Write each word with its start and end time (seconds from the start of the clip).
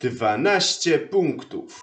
12 0.00 0.98
punktów. 0.98 1.80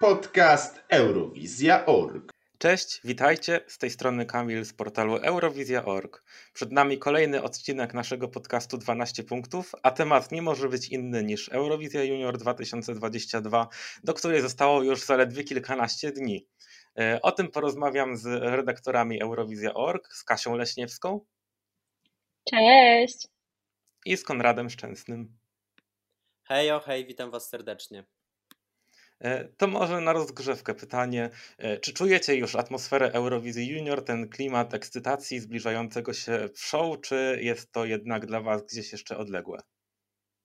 Podcast 0.00 0.84
Eurowizja.org. 0.88 2.30
Cześć, 2.58 3.00
witajcie. 3.04 3.60
Z 3.66 3.78
tej 3.78 3.90
strony 3.90 4.26
Kamil 4.26 4.64
z 4.64 4.72
portalu 4.72 5.16
Eurowizja.org. 5.16 6.24
Przed 6.52 6.72
nami 6.72 6.98
kolejny 6.98 7.42
odcinek 7.42 7.94
naszego 7.94 8.28
podcastu 8.28 8.78
12 8.78 9.22
punktów, 9.22 9.72
a 9.82 9.90
temat 9.90 10.32
nie 10.32 10.42
może 10.42 10.68
być 10.68 10.88
inny 10.88 11.24
niż 11.24 11.48
Eurowizja 11.48 12.04
Junior 12.04 12.38
2022, 12.38 13.68
do 14.04 14.14
której 14.14 14.40
zostało 14.42 14.82
już 14.82 15.04
zaledwie 15.04 15.44
kilkanaście 15.44 16.12
dni. 16.12 16.46
E, 16.98 17.22
o 17.22 17.32
tym 17.32 17.50
porozmawiam 17.50 18.16
z 18.16 18.26
redaktorami 18.42 19.22
Eurowizja.org, 19.22 20.14
z 20.14 20.24
Kasią 20.24 20.56
Leśniewską. 20.56 21.20
Cześć. 22.44 23.28
I 24.06 24.16
z 24.16 24.24
Konradem 24.24 24.70
Szczęsnym. 24.70 25.45
Hejo, 26.48 26.80
hej, 26.80 27.06
witam 27.06 27.30
Was 27.30 27.48
serdecznie. 27.48 28.04
E, 29.20 29.44
to 29.44 29.66
może 29.66 30.00
na 30.00 30.12
rozgrzewkę 30.12 30.74
pytanie, 30.74 31.30
e, 31.58 31.78
czy 31.78 31.92
czujecie 31.92 32.34
już 32.34 32.56
atmosferę 32.56 33.10
Eurowizji 33.12 33.68
Junior, 33.68 34.04
ten 34.04 34.28
klimat 34.28 34.74
ekscytacji 34.74 35.40
zbliżającego 35.40 36.12
się 36.12 36.48
w 36.54 36.58
show, 36.58 37.00
czy 37.00 37.38
jest 37.42 37.72
to 37.72 37.84
jednak 37.84 38.26
dla 38.26 38.40
Was 38.40 38.66
gdzieś 38.66 38.92
jeszcze 38.92 39.18
odległe? 39.18 39.58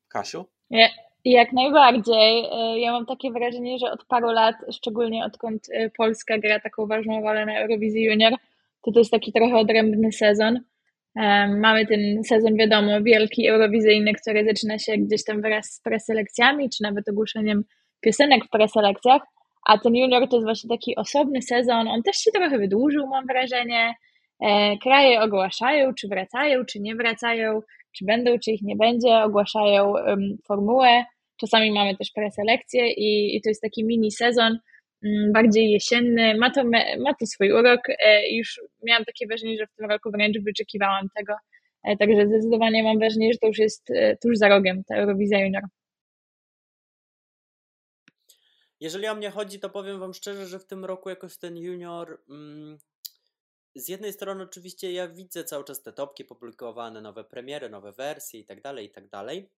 Kasiu? 0.07 0.45
Nie, 0.69 0.89
jak 1.25 1.53
najbardziej. 1.53 2.45
E, 2.51 2.79
ja 2.79 2.91
mam 2.91 3.05
takie 3.05 3.31
wrażenie, 3.31 3.79
że 3.79 3.91
od 3.91 4.05
paru 4.05 4.31
lat, 4.31 4.55
szczególnie 4.71 5.25
odkąd 5.25 5.67
Polska 5.97 6.37
gra 6.37 6.59
taką 6.59 6.87
ważną 6.87 7.21
rolę 7.21 7.45
na 7.45 7.59
Eurowizji 7.59 8.03
Junior, 8.03 8.33
to 8.81 8.91
to 8.91 8.99
jest 8.99 9.11
taki 9.11 9.33
trochę 9.33 9.57
odrębny 9.57 10.11
sezon. 10.11 10.59
Mamy 11.59 11.85
ten 11.85 12.23
sezon, 12.23 12.57
wiadomo, 12.57 13.01
wielki, 13.03 13.47
eurowizyjny, 13.47 14.13
który 14.13 14.45
zaczyna 14.45 14.79
się 14.79 14.97
gdzieś 14.97 15.23
tam 15.23 15.41
wraz 15.41 15.65
z 15.65 15.81
preselekcjami, 15.81 16.69
czy 16.69 16.83
nawet 16.83 17.09
ogłoszeniem 17.09 17.63
piosenek 18.01 18.45
w 18.45 18.49
preselekcjach, 18.49 19.21
a 19.67 19.77
ten 19.77 19.95
junior 19.95 20.29
to 20.29 20.35
jest 20.35 20.45
właśnie 20.45 20.69
taki 20.69 20.95
osobny 20.95 21.41
sezon, 21.41 21.87
on 21.87 22.03
też 22.03 22.17
się 22.17 22.31
trochę 22.31 22.57
wydłużył, 22.57 23.07
mam 23.07 23.25
wrażenie. 23.25 23.93
E, 24.41 24.77
kraje 24.77 25.21
ogłaszają, 25.21 25.93
czy 25.93 26.07
wracają, 26.07 26.65
czy 26.65 26.79
nie 26.79 26.95
wracają, 26.95 27.61
czy 27.97 28.05
będą, 28.05 28.39
czy 28.39 28.51
ich 28.51 28.61
nie 28.61 28.75
będzie, 28.75 29.17
ogłaszają 29.17 29.91
um, 29.91 30.37
formułę. 30.47 31.05
Czasami 31.39 31.71
mamy 31.71 31.97
też 31.97 32.11
preselekcje 32.11 32.91
i, 32.91 33.35
i 33.35 33.41
to 33.41 33.49
jest 33.49 33.61
taki 33.61 33.85
mini 33.85 34.11
sezon, 34.11 34.59
bardziej 35.33 35.71
jesienny. 35.71 36.37
Ma 36.37 36.49
to, 36.51 36.63
ma 36.99 37.13
to 37.19 37.25
swój 37.25 37.51
urok. 37.51 37.79
E, 37.89 38.29
już 38.31 38.61
miałam 38.83 39.05
takie 39.05 39.27
wrażenie, 39.27 39.57
że 39.57 39.67
w 39.67 39.73
tym 39.73 39.89
roku 39.89 40.11
wręcz 40.11 40.37
wyczekiwałam 40.39 41.07
tego. 41.15 41.33
E, 41.83 41.97
także 41.97 42.27
zdecydowanie 42.27 42.83
mam 42.83 42.99
wrażenie, 42.99 43.33
że 43.33 43.39
to 43.39 43.47
już 43.47 43.57
jest 43.57 43.91
e, 43.91 44.17
tuż 44.17 44.37
za 44.37 44.49
rogiem, 44.49 44.83
ta 44.83 44.95
Eurowizja 44.95 45.39
Junior. 45.39 45.63
Jeżeli 48.79 49.07
o 49.07 49.15
mnie 49.15 49.29
chodzi, 49.29 49.59
to 49.59 49.69
powiem 49.69 49.99
Wam 49.99 50.13
szczerze, 50.13 50.45
że 50.47 50.59
w 50.59 50.65
tym 50.65 50.85
roku 50.85 51.09
jakoś 51.09 51.37
ten 51.37 51.57
junior. 51.57 52.21
Mm, 52.29 52.77
z 53.75 53.87
jednej 53.87 54.13
strony, 54.13 54.43
oczywiście, 54.43 54.91
ja 54.91 55.07
widzę 55.07 55.43
cały 55.43 55.63
czas 55.63 55.83
te 55.83 55.93
topki 55.93 56.25
publikowane, 56.25 57.01
nowe 57.01 57.23
premiery, 57.23 57.69
nowe 57.69 57.91
wersje 57.91 58.39
i 58.39 58.45
tak 58.45 58.61
dalej, 58.61 58.85
i 58.85 58.91
tak. 58.91 59.05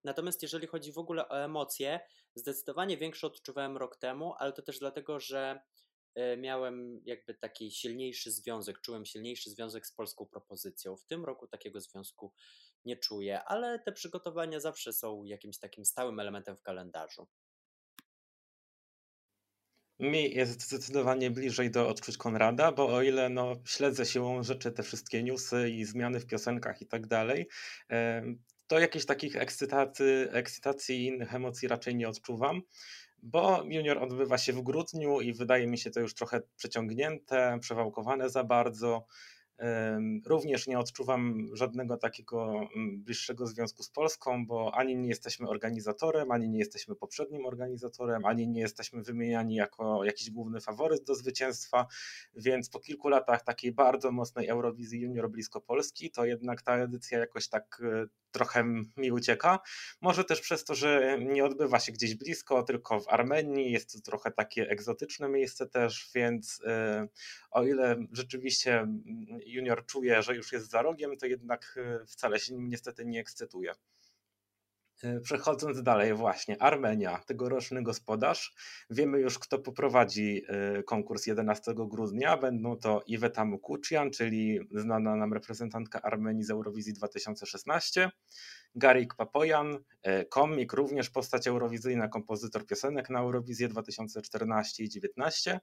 Natomiast 0.03 0.41
jeżeli 0.41 0.67
chodzi 0.67 0.91
w 0.91 0.97
ogóle 0.97 1.29
o 1.29 1.43
emocje, 1.43 1.99
zdecydowanie 2.35 2.97
większe 2.97 3.27
odczuwałem 3.27 3.77
rok 3.77 3.97
temu, 3.97 4.33
ale 4.39 4.53
to 4.53 4.61
też 4.61 4.79
dlatego, 4.79 5.19
że 5.19 5.61
e, 6.15 6.37
miałem 6.37 7.01
jakby 7.05 7.33
taki 7.33 7.71
silniejszy 7.71 8.31
związek, 8.31 8.81
czułem 8.81 9.05
silniejszy 9.05 9.49
związek 9.49 9.87
z 9.87 9.91
polską 9.91 10.25
propozycją. 10.25 10.97
W 10.97 11.05
tym 11.05 11.25
roku 11.25 11.47
takiego 11.47 11.81
związku 11.81 12.33
nie 12.85 12.97
czuję, 12.97 13.43
ale 13.43 13.79
te 13.79 13.91
przygotowania 13.91 14.59
zawsze 14.59 14.93
są 14.93 15.23
jakimś 15.23 15.59
takim 15.59 15.85
stałym 15.85 16.19
elementem 16.19 16.57
w 16.57 16.61
kalendarzu. 16.61 17.27
Mi 20.03 20.35
jest 20.35 20.61
zdecydowanie 20.61 21.31
bliżej 21.31 21.71
do 21.71 21.87
odczuć 21.87 22.17
Konrada, 22.17 22.71
bo 22.71 22.87
o 22.87 23.01
ile 23.01 23.29
no, 23.29 23.55
śledzę 23.65 24.05
siłą 24.05 24.43
rzeczy 24.43 24.71
te 24.71 24.83
wszystkie 24.83 25.23
newsy 25.23 25.69
i 25.69 25.85
zmiany 25.85 26.19
w 26.19 26.25
piosenkach 26.25 26.81
i 26.81 26.87
tak 26.87 27.07
dalej, 27.07 27.47
to 28.67 28.79
jakichś 28.79 29.05
takich 29.05 29.35
ekscytacji, 29.35 30.05
ekscytacji 30.31 30.97
i 30.97 31.05
innych 31.07 31.35
emocji 31.35 31.67
raczej 31.67 31.95
nie 31.95 32.09
odczuwam, 32.09 32.61
bo 33.17 33.63
junior 33.69 33.97
odbywa 33.97 34.37
się 34.37 34.53
w 34.53 34.61
grudniu 34.61 35.21
i 35.21 35.33
wydaje 35.33 35.67
mi 35.67 35.77
się 35.77 35.91
to 35.91 35.99
już 35.99 36.13
trochę 36.13 36.41
przeciągnięte, 36.55 37.57
przewałkowane 37.61 38.29
za 38.29 38.43
bardzo. 38.43 39.05
Również 40.25 40.67
nie 40.67 40.79
odczuwam 40.79 41.47
żadnego 41.53 41.97
takiego 41.97 42.67
mm, 42.75 43.03
bliższego 43.03 43.47
związku 43.47 43.83
z 43.83 43.89
Polską, 43.89 44.45
bo 44.45 44.71
ani 44.75 44.95
nie 44.95 45.09
jesteśmy 45.09 45.49
organizatorem, 45.49 46.31
ani 46.31 46.49
nie 46.49 46.59
jesteśmy 46.59 46.95
poprzednim 46.95 47.45
organizatorem, 47.45 48.25
ani 48.25 48.47
nie 48.47 48.61
jesteśmy 48.61 49.01
wymieniani 49.01 49.55
jako 49.55 50.03
jakiś 50.03 50.31
główny 50.31 50.61
faworyt 50.61 51.03
do 51.03 51.15
zwycięstwa, 51.15 51.87
więc 52.35 52.69
po 52.69 52.79
kilku 52.79 53.09
latach 53.09 53.43
takiej 53.43 53.71
bardzo 53.71 54.11
mocnej 54.11 54.47
Eurowizji 54.47 55.01
Junior 55.01 55.29
blisko 55.29 55.61
Polski, 55.61 56.11
to 56.11 56.25
jednak 56.25 56.61
ta 56.61 56.77
edycja 56.77 57.19
jakoś 57.19 57.47
tak 57.49 57.81
e, 57.83 58.05
trochę 58.33 58.63
mi 58.97 59.11
ucieka. 59.11 59.59
Może 60.01 60.23
też 60.23 60.41
przez 60.41 60.63
to, 60.63 60.75
że 60.75 61.17
nie 61.19 61.45
odbywa 61.45 61.79
się 61.79 61.91
gdzieś 61.91 62.15
blisko, 62.15 62.63
tylko 62.63 62.99
w 62.99 63.07
Armenii, 63.07 63.71
jest 63.71 63.93
to 63.93 64.01
trochę 64.01 64.31
takie 64.31 64.69
egzotyczne 64.69 65.29
miejsce 65.29 65.67
też, 65.67 66.09
więc 66.15 66.61
e, 66.65 67.07
o 67.51 67.63
ile 67.63 67.95
rzeczywiście 68.11 68.87
junior 69.45 69.85
czuje, 69.85 70.21
że 70.23 70.35
już 70.35 70.51
jest 70.51 70.69
za 70.69 70.81
rogiem, 70.81 71.17
to 71.17 71.25
jednak 71.25 71.75
e, 71.77 72.05
wcale 72.05 72.39
się 72.39 72.53
nim 72.53 72.69
niestety 72.69 73.05
nie 73.05 73.19
ekscytuje. 73.19 73.73
E, 75.03 75.19
przechodząc 75.19 75.83
dalej, 75.83 76.13
właśnie 76.13 76.61
Armenia, 76.61 77.17
tegoroczny 77.17 77.83
gospodarz. 77.83 78.53
Wiemy 78.89 79.19
już, 79.19 79.39
kto 79.39 79.59
poprowadzi 79.59 80.41
e, 80.47 80.83
konkurs 80.83 81.25
11 81.25 81.73
grudnia. 81.75 82.37
Będą 82.37 82.77
to 82.77 83.03
Iweta 83.07 83.45
Mukucjan, 83.45 84.11
czyli 84.11 84.59
znana 84.71 85.15
nam 85.15 85.33
reprezentantka 85.33 86.01
Armenii 86.01 86.43
z 86.43 86.49
Eurowizji 86.49 86.93
2016, 86.93 88.09
Garik 88.75 89.15
Papojan, 89.15 89.77
komik, 90.29 90.73
również 90.73 91.09
postać 91.09 91.47
eurowizyjna, 91.47 92.07
kompozytor 92.07 92.65
piosenek 92.65 93.09
na 93.09 93.19
Eurowizję 93.19 93.67
2014 93.67 94.83
i 94.83 94.87
2019. 94.87 95.59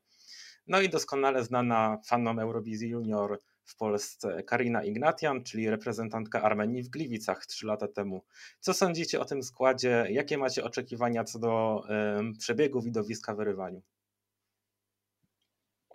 No 0.66 0.80
i 0.80 0.88
doskonale 0.88 1.44
znana 1.44 1.98
fanom 2.06 2.38
Eurowizji 2.38 2.88
Junior 2.88 3.38
w 3.70 3.76
Polsce 3.76 4.42
Karina 4.42 4.84
Ignatian, 4.84 5.44
czyli 5.44 5.70
reprezentantka 5.70 6.42
Armenii 6.42 6.82
w 6.82 6.88
Gliwicach 6.88 7.46
trzy 7.46 7.66
lata 7.66 7.88
temu. 7.88 8.22
Co 8.60 8.74
sądzicie 8.74 9.20
o 9.20 9.24
tym 9.24 9.42
składzie? 9.42 10.06
Jakie 10.10 10.38
macie 10.38 10.64
oczekiwania 10.64 11.24
co 11.24 11.38
do 11.38 11.82
przebiegu 12.38 12.82
widowiska 12.82 13.34
w 13.34 13.40
rywaniu? 13.40 13.82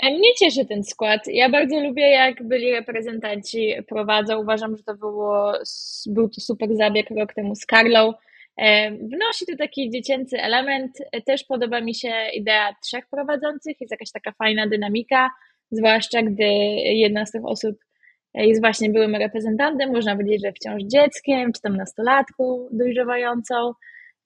Mnie 0.03 0.33
cieszy 0.39 0.65
ten 0.65 0.83
skład. 0.83 1.21
Ja 1.27 1.49
bardzo 1.49 1.79
lubię, 1.79 2.09
jak 2.09 2.47
byli 2.47 2.71
reprezentanci 2.71 3.73
prowadzą. 3.87 4.41
Uważam, 4.41 4.77
że 4.77 4.83
to 4.83 4.95
było, 4.95 5.53
był 6.05 6.29
to 6.29 6.41
super 6.41 6.75
zabieg 6.75 7.09
rok 7.09 7.33
temu 7.33 7.55
z 7.55 7.65
Karlą. 7.65 8.13
Wnosi 9.01 9.45
to 9.45 9.57
taki 9.57 9.89
dziecięcy 9.89 10.41
element. 10.41 10.97
Też 11.25 11.43
podoba 11.43 11.81
mi 11.81 11.95
się 11.95 12.13
idea 12.33 12.75
trzech 12.83 13.07
prowadzących, 13.07 13.81
jest 13.81 13.91
jakaś 13.91 14.11
taka 14.11 14.31
fajna 14.31 14.67
dynamika 14.67 15.29
zwłaszcza 15.75 16.21
gdy 16.21 16.43
jedna 16.93 17.25
z 17.25 17.31
tych 17.31 17.45
osób 17.45 17.75
jest 18.33 18.61
właśnie 18.61 18.89
byłym 18.89 19.15
reprezentantem, 19.15 19.91
można 19.91 20.15
powiedzieć, 20.15 20.41
że 20.45 20.51
wciąż 20.51 20.83
dzieckiem, 20.83 21.51
czy 21.53 21.61
tam 21.61 21.77
nastolatką 21.77 22.67
dojrzewającą. 22.71 23.73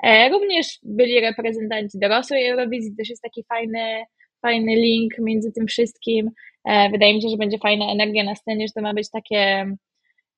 E, 0.04 0.30
również 0.30 0.80
byli 0.84 1.20
reprezentanci 1.20 2.00
dorosłej 2.00 2.48
Eurowizji, 2.48 2.96
też 2.98 3.10
jest 3.10 3.24
taki 3.24 3.44
fajny, 3.44 4.04
fajny 4.42 4.76
link 4.76 5.14
między 5.20 5.52
tym 5.52 5.68
wszystkim. 5.68 6.30
E, 6.66 6.90
wydaje 6.90 7.14
mi 7.14 7.22
się, 7.22 7.30
że 7.30 7.38
będzie 7.38 7.58
fajna 7.58 7.92
energia 7.92 8.24
na 8.24 8.36
scenie, 8.36 8.68
że 8.68 8.74
to 8.74 8.82
ma 8.82 8.94
być 8.94 9.10
takie 9.10 9.76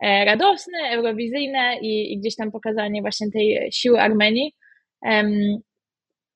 e, 0.04 0.26
radosne, 0.26 0.78
eurowizyjne 0.92 1.78
i, 1.82 2.14
i 2.14 2.20
gdzieś 2.20 2.36
tam 2.36 2.52
pokazanie 2.52 3.02
właśnie 3.02 3.32
tej 3.32 3.72
siły 3.72 4.02
Armenii. 4.02 4.54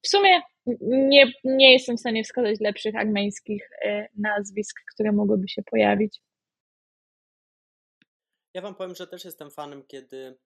W 0.02 0.08
sumie 0.08 0.42
nie, 0.82 1.34
nie 1.44 1.74
jestem 1.74 1.98
w 1.98 2.00
stanie 2.00 2.24
wskazać 2.24 2.60
lepszych 2.60 2.96
armeńskich 2.96 3.70
e, 3.82 4.08
nazwisk, 4.18 4.80
które 4.94 5.12
mogłyby 5.12 5.48
się 5.48 5.64
pojawić. 5.64 6.22
Ja 8.54 8.62
Wam 8.62 8.76
powiem, 8.76 8.96
że 8.96 9.08
też 9.08 9.26
jestem 9.26 9.52
fanem, 9.52 9.84
kiedy 9.88 10.38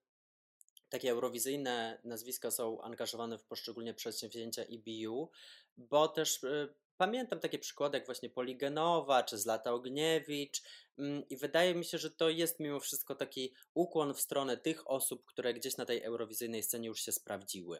takie 0.89 1.12
eurowizyjne 1.12 2.00
nazwiska 2.04 2.51
są 2.51 2.81
angażowane 2.81 3.38
w 3.38 3.44
poszczególnie 3.44 3.94
przedsięwzięcia 3.94 4.62
EBU, 4.63 5.30
bo 5.77 6.07
też 6.07 6.44
e, 6.44 6.68
pamiętam 6.99 7.39
takie 7.39 7.59
przykłady 7.59 7.97
jak 7.97 8.05
właśnie 8.05 8.29
Poligenowa 8.29 9.23
czy 9.23 9.37
Zlata 9.37 9.73
Ogniewicz 9.73 10.61
mm, 10.97 11.23
i 11.29 11.37
wydaje 11.37 11.75
mi 11.75 11.85
się, 11.85 11.97
że 11.97 12.11
to 12.11 12.29
jest 12.29 12.59
mimo 12.59 12.79
wszystko 12.79 13.15
taki 13.15 13.53
ukłon 13.73 14.13
w 14.13 14.19
stronę 14.19 14.57
tych 14.57 14.89
osób, 14.89 15.25
które 15.25 15.53
gdzieś 15.53 15.77
na 15.77 15.85
tej 15.85 16.03
eurowizyjnej 16.03 16.63
scenie 16.63 16.87
już 16.87 17.01
się 17.01 17.11
sprawdziły. 17.11 17.79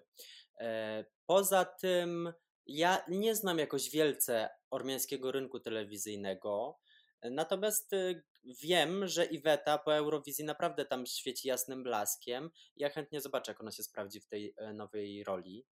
E, 0.60 1.06
poza 1.25 1.66
tym, 1.66 2.33
ja 2.66 3.06
nie 3.07 3.36
znam 3.36 3.60
jakoś 3.60 3.89
wielce 3.89 4.50
ormiańskiego 4.69 5.31
rynku 5.31 5.60
telewizyjnego, 5.60 6.80
natomiast 7.24 7.94
y, 7.94 8.24
wiem, 8.63 9.07
że 9.07 9.25
Iweta 9.25 9.77
po 9.77 9.95
Eurowizji 9.95 10.45
naprawdę 10.45 10.86
tam 10.86 11.06
świeci 11.06 11.48
jasnym 11.48 11.83
blaskiem. 11.83 12.50
Ja 12.75 12.89
chętnie 12.89 13.21
zobaczę, 13.21 13.51
jak 13.51 13.62
ona 13.62 13.71
się 13.71 13.83
sprawdzi 13.83 14.19
w 14.21 14.27
tej 14.27 14.54
e, 14.57 14.74
nowej 14.74 15.24
roli. 15.24 15.66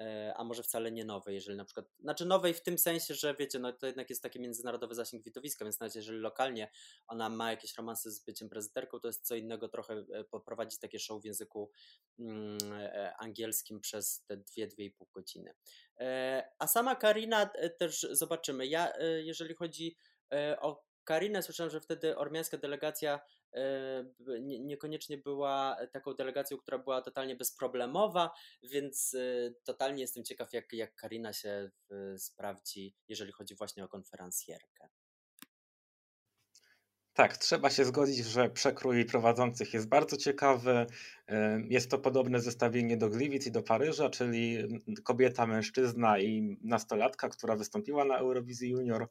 E, 0.00 0.34
a 0.36 0.44
może 0.44 0.62
wcale 0.62 0.92
nie 0.92 1.04
nowej, 1.04 1.34
jeżeli 1.34 1.56
na 1.56 1.64
przykład, 1.64 1.86
znaczy 2.00 2.24
nowej 2.26 2.54
w 2.54 2.62
tym 2.62 2.78
sensie, 2.78 3.14
że 3.14 3.34
wiecie, 3.34 3.58
no 3.58 3.72
to 3.72 3.86
jednak 3.86 4.10
jest 4.10 4.22
taki 4.22 4.40
międzynarodowy 4.40 4.94
zasięg 4.94 5.24
widowiska, 5.24 5.64
więc 5.64 5.80
nawet 5.80 5.94
jeżeli 5.94 6.18
lokalnie 6.18 6.70
ona 7.06 7.28
ma 7.28 7.50
jakieś 7.50 7.76
romanse 7.76 8.10
z 8.10 8.24
byciem 8.24 8.48
prezydenterką, 8.48 9.00
to 9.00 9.08
jest 9.08 9.26
co 9.26 9.34
innego 9.34 9.68
trochę 9.68 10.04
e, 10.12 10.24
poprowadzić 10.24 10.80
takie 10.80 10.98
show 10.98 11.22
w 11.22 11.24
języku 11.24 11.70
mm, 12.18 12.58
e, 12.72 13.16
angielskim 13.16 13.80
przez 13.80 14.24
te 14.24 14.36
dwie, 14.36 14.66
dwie 14.66 14.84
i 14.84 14.90
pół 14.90 15.08
godziny. 15.14 15.54
A 16.58 16.66
sama 16.66 16.96
Karina 16.96 17.50
też 17.78 18.06
zobaczymy. 18.10 18.66
Ja, 18.66 18.92
jeżeli 19.22 19.54
chodzi 19.54 19.96
o 20.60 20.84
Karinę, 21.10 21.42
słyszałem, 21.42 21.70
że 21.70 21.80
wtedy 21.80 22.16
ormiańska 22.16 22.58
delegacja 22.58 23.20
E, 23.54 24.04
niekoniecznie 24.60 25.18
była 25.18 25.76
taką 25.92 26.14
delegacją, 26.14 26.58
która 26.58 26.78
była 26.78 27.02
totalnie 27.02 27.36
bezproblemowa, 27.36 28.30
więc 28.62 29.14
e, 29.14 29.50
totalnie 29.64 30.00
jestem 30.00 30.24
ciekaw, 30.24 30.52
jak, 30.52 30.72
jak 30.72 30.94
Karina 30.94 31.32
się 31.32 31.70
sprawdzi, 32.16 32.96
jeżeli 33.08 33.32
chodzi 33.32 33.54
właśnie 33.54 33.84
o 33.84 33.88
konferencjerkę. 33.88 34.88
Tak, 37.20 37.36
trzeba 37.36 37.70
się 37.70 37.84
zgodzić, 37.84 38.16
że 38.16 38.50
przekrój 38.50 39.04
prowadzących 39.04 39.74
jest 39.74 39.88
bardzo 39.88 40.16
ciekawy. 40.16 40.86
E, 41.28 41.62
jest 41.68 41.90
to 41.90 41.98
podobne 41.98 42.40
zestawienie 42.40 42.96
do 42.96 43.08
Gliwic 43.08 43.46
i 43.46 43.52
do 43.52 43.62
Paryża, 43.62 44.10
czyli 44.10 44.58
kobieta, 45.04 45.46
mężczyzna 45.46 46.18
i 46.18 46.58
nastolatka, 46.62 47.28
która 47.28 47.56
wystąpiła 47.56 48.04
na 48.04 48.18
Eurowizji 48.18 48.70
Junior. 48.70 49.08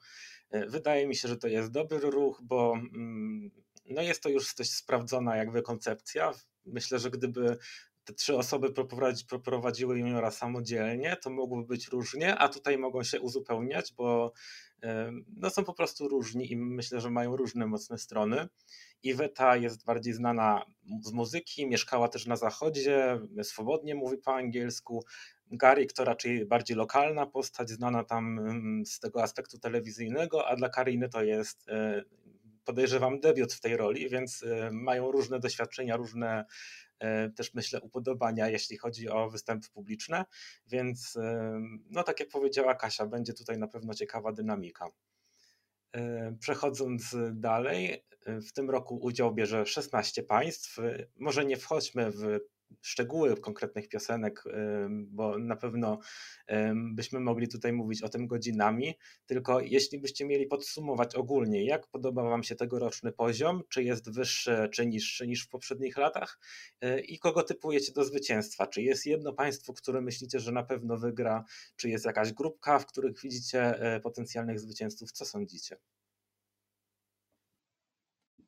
Wydaje 0.67 1.07
mi 1.07 1.15
się, 1.15 1.27
że 1.27 1.37
to 1.37 1.47
jest 1.47 1.71
dobry 1.71 1.99
ruch, 1.99 2.41
bo 2.43 2.73
mm, 2.73 3.51
no 3.85 4.01
jest 4.01 4.23
to 4.23 4.29
już 4.29 4.55
dość 4.55 4.73
sprawdzona 4.73 5.35
jakby 5.35 5.61
koncepcja. 5.61 6.31
Myślę, 6.65 6.99
że 6.99 7.09
gdyby 7.09 7.57
te 8.09 8.15
trzy 8.15 8.37
osoby 8.37 8.73
prowadziły 9.43 9.99
juniora 9.99 10.31
samodzielnie, 10.31 11.17
to 11.21 11.29
mogłoby 11.29 11.67
być 11.67 11.87
różnie, 11.87 12.37
a 12.37 12.49
tutaj 12.49 12.77
mogą 12.77 13.03
się 13.03 13.21
uzupełniać, 13.21 13.93
bo 13.97 14.33
no, 15.27 15.49
są 15.49 15.63
po 15.63 15.73
prostu 15.73 16.07
różni 16.07 16.51
i 16.51 16.57
myślę, 16.57 17.01
że 17.01 17.09
mają 17.09 17.35
różne 17.35 17.67
mocne 17.67 17.97
strony. 17.97 18.47
Iweta 19.03 19.55
jest 19.55 19.85
bardziej 19.85 20.13
znana 20.13 20.65
z 21.01 21.11
muzyki, 21.11 21.67
mieszkała 21.67 22.07
też 22.07 22.25
na 22.25 22.35
zachodzie, 22.35 23.19
swobodnie 23.43 23.95
mówi 23.95 24.17
po 24.17 24.35
angielsku. 24.35 25.03
Gary, 25.51 25.87
to 25.87 26.05
raczej 26.05 26.45
bardziej 26.45 26.77
lokalna 26.77 27.25
postać, 27.25 27.69
znana 27.69 28.03
tam 28.03 28.39
z 28.85 28.99
tego 28.99 29.23
aspektu 29.23 29.59
telewizyjnego, 29.59 30.47
a 30.47 30.55
dla 30.55 30.69
Kariny 30.69 31.09
to 31.09 31.23
jest 31.23 31.69
e, 31.69 32.03
podejrzewam, 32.69 33.19
debiut 33.19 33.53
w 33.53 33.59
tej 33.59 33.77
roli, 33.77 34.09
więc 34.09 34.41
y, 34.41 34.69
mają 34.71 35.11
różne 35.11 35.39
doświadczenia, 35.39 35.97
różne 35.97 36.45
y, 37.03 37.31
też 37.31 37.53
myślę 37.53 37.81
upodobania, 37.81 38.49
jeśli 38.49 38.77
chodzi 38.77 39.09
o 39.09 39.29
występy 39.29 39.67
publiczne, 39.69 40.25
więc 40.67 41.15
y, 41.15 41.21
no 41.89 42.03
tak 42.03 42.19
jak 42.19 42.29
powiedziała 42.29 42.75
Kasia, 42.75 43.05
będzie 43.05 43.33
tutaj 43.33 43.57
na 43.57 43.67
pewno 43.67 43.93
ciekawa 43.93 44.31
dynamika. 44.31 44.85
Przechodząc 46.39 47.15
dalej, 47.33 48.05
w 48.25 48.51
tym 48.53 48.69
roku 48.69 48.99
udział 49.01 49.33
bierze 49.33 49.65
16 49.65 50.23
państw. 50.23 50.77
Może 51.15 51.45
nie 51.45 51.57
wchodźmy 51.57 52.11
w 52.11 52.39
szczegóły 52.81 53.37
konkretnych 53.37 53.89
piosenek, 53.89 54.43
bo 54.89 55.37
na 55.37 55.55
pewno 55.55 55.99
byśmy 56.93 57.19
mogli 57.19 57.47
tutaj 57.47 57.73
mówić 57.73 58.01
o 58.01 58.09
tym 58.09 58.27
godzinami, 58.27 58.93
tylko 59.25 59.59
jeśli 59.59 59.99
byście 59.99 60.25
mieli 60.25 60.47
podsumować 60.47 61.15
ogólnie, 61.15 61.65
jak 61.65 61.87
podoba 61.87 62.23
Wam 62.23 62.43
się 62.43 62.55
tegoroczny 62.55 63.11
poziom, 63.11 63.61
czy 63.69 63.83
jest 63.83 64.13
wyższy, 64.13 64.69
czy 64.73 64.85
niższy 64.85 65.27
niż 65.27 65.43
w 65.43 65.49
poprzednich 65.49 65.97
latach 65.97 66.39
e, 66.81 66.99
i 66.99 67.19
kogo 67.19 67.43
typujecie 67.43 67.93
do 67.93 68.03
zwycięstwa? 68.03 68.67
Czy 68.67 68.81
jest 68.81 69.05
jedno 69.05 69.33
państwo, 69.33 69.73
które 69.73 70.01
myślicie, 70.01 70.39
że 70.39 70.51
na 70.51 70.63
pewno 70.63 70.97
wygra, 70.97 71.43
czy 71.75 71.89
jest 71.89 72.05
jakaś 72.05 72.33
grupka, 72.33 72.79
w 72.79 72.85
których 72.85 73.21
widzicie 73.21 73.79
e, 73.79 73.99
potencjalnych 73.99 74.59
zwycięzców? 74.59 75.11
Co 75.11 75.25
sądzicie? 75.25 75.77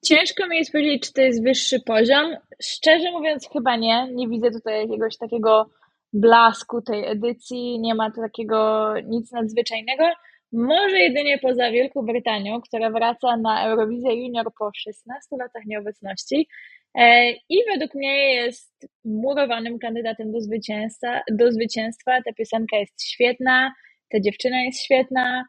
Ciężko 0.05 0.47
mi 0.47 0.57
jest 0.57 0.71
powiedzieć, 0.71 1.07
czy 1.07 1.13
to 1.13 1.21
jest 1.21 1.43
wyższy 1.43 1.79
poziom. 1.79 2.35
Szczerze 2.61 3.11
mówiąc, 3.11 3.49
chyba 3.53 3.75
nie. 3.75 4.07
Nie 4.13 4.27
widzę 4.27 4.51
tutaj 4.51 4.81
jakiegoś 4.81 5.17
takiego 5.17 5.69
blasku 6.13 6.81
tej 6.81 7.05
edycji, 7.05 7.79
nie 7.79 7.95
ma 7.95 8.11
tu 8.11 8.21
takiego 8.21 8.93
nic 9.05 9.31
nadzwyczajnego. 9.31 10.03
Może 10.51 10.97
jedynie 10.97 11.37
poza 11.37 11.71
Wielką 11.71 12.01
Brytanią, 12.01 12.61
która 12.61 12.89
wraca 12.89 13.37
na 13.37 13.65
Eurowizję 13.65 14.23
Junior 14.23 14.51
po 14.59 14.71
16 14.75 15.37
latach 15.37 15.65
nieobecności. 15.65 16.47
E, 16.95 17.31
I 17.31 17.57
według 17.71 17.95
mnie 17.95 18.35
jest 18.35 18.87
murowanym 19.05 19.79
kandydatem 19.79 20.31
do 20.31 20.41
zwycięstwa. 20.41 21.21
Do 21.31 21.51
zwycięstwa. 21.51 22.21
Ta 22.25 22.33
piosenka 22.33 22.77
jest 22.77 23.03
świetna, 23.03 23.73
ta 24.09 24.19
dziewczyna 24.19 24.63
jest 24.63 24.83
świetna. 24.83 25.43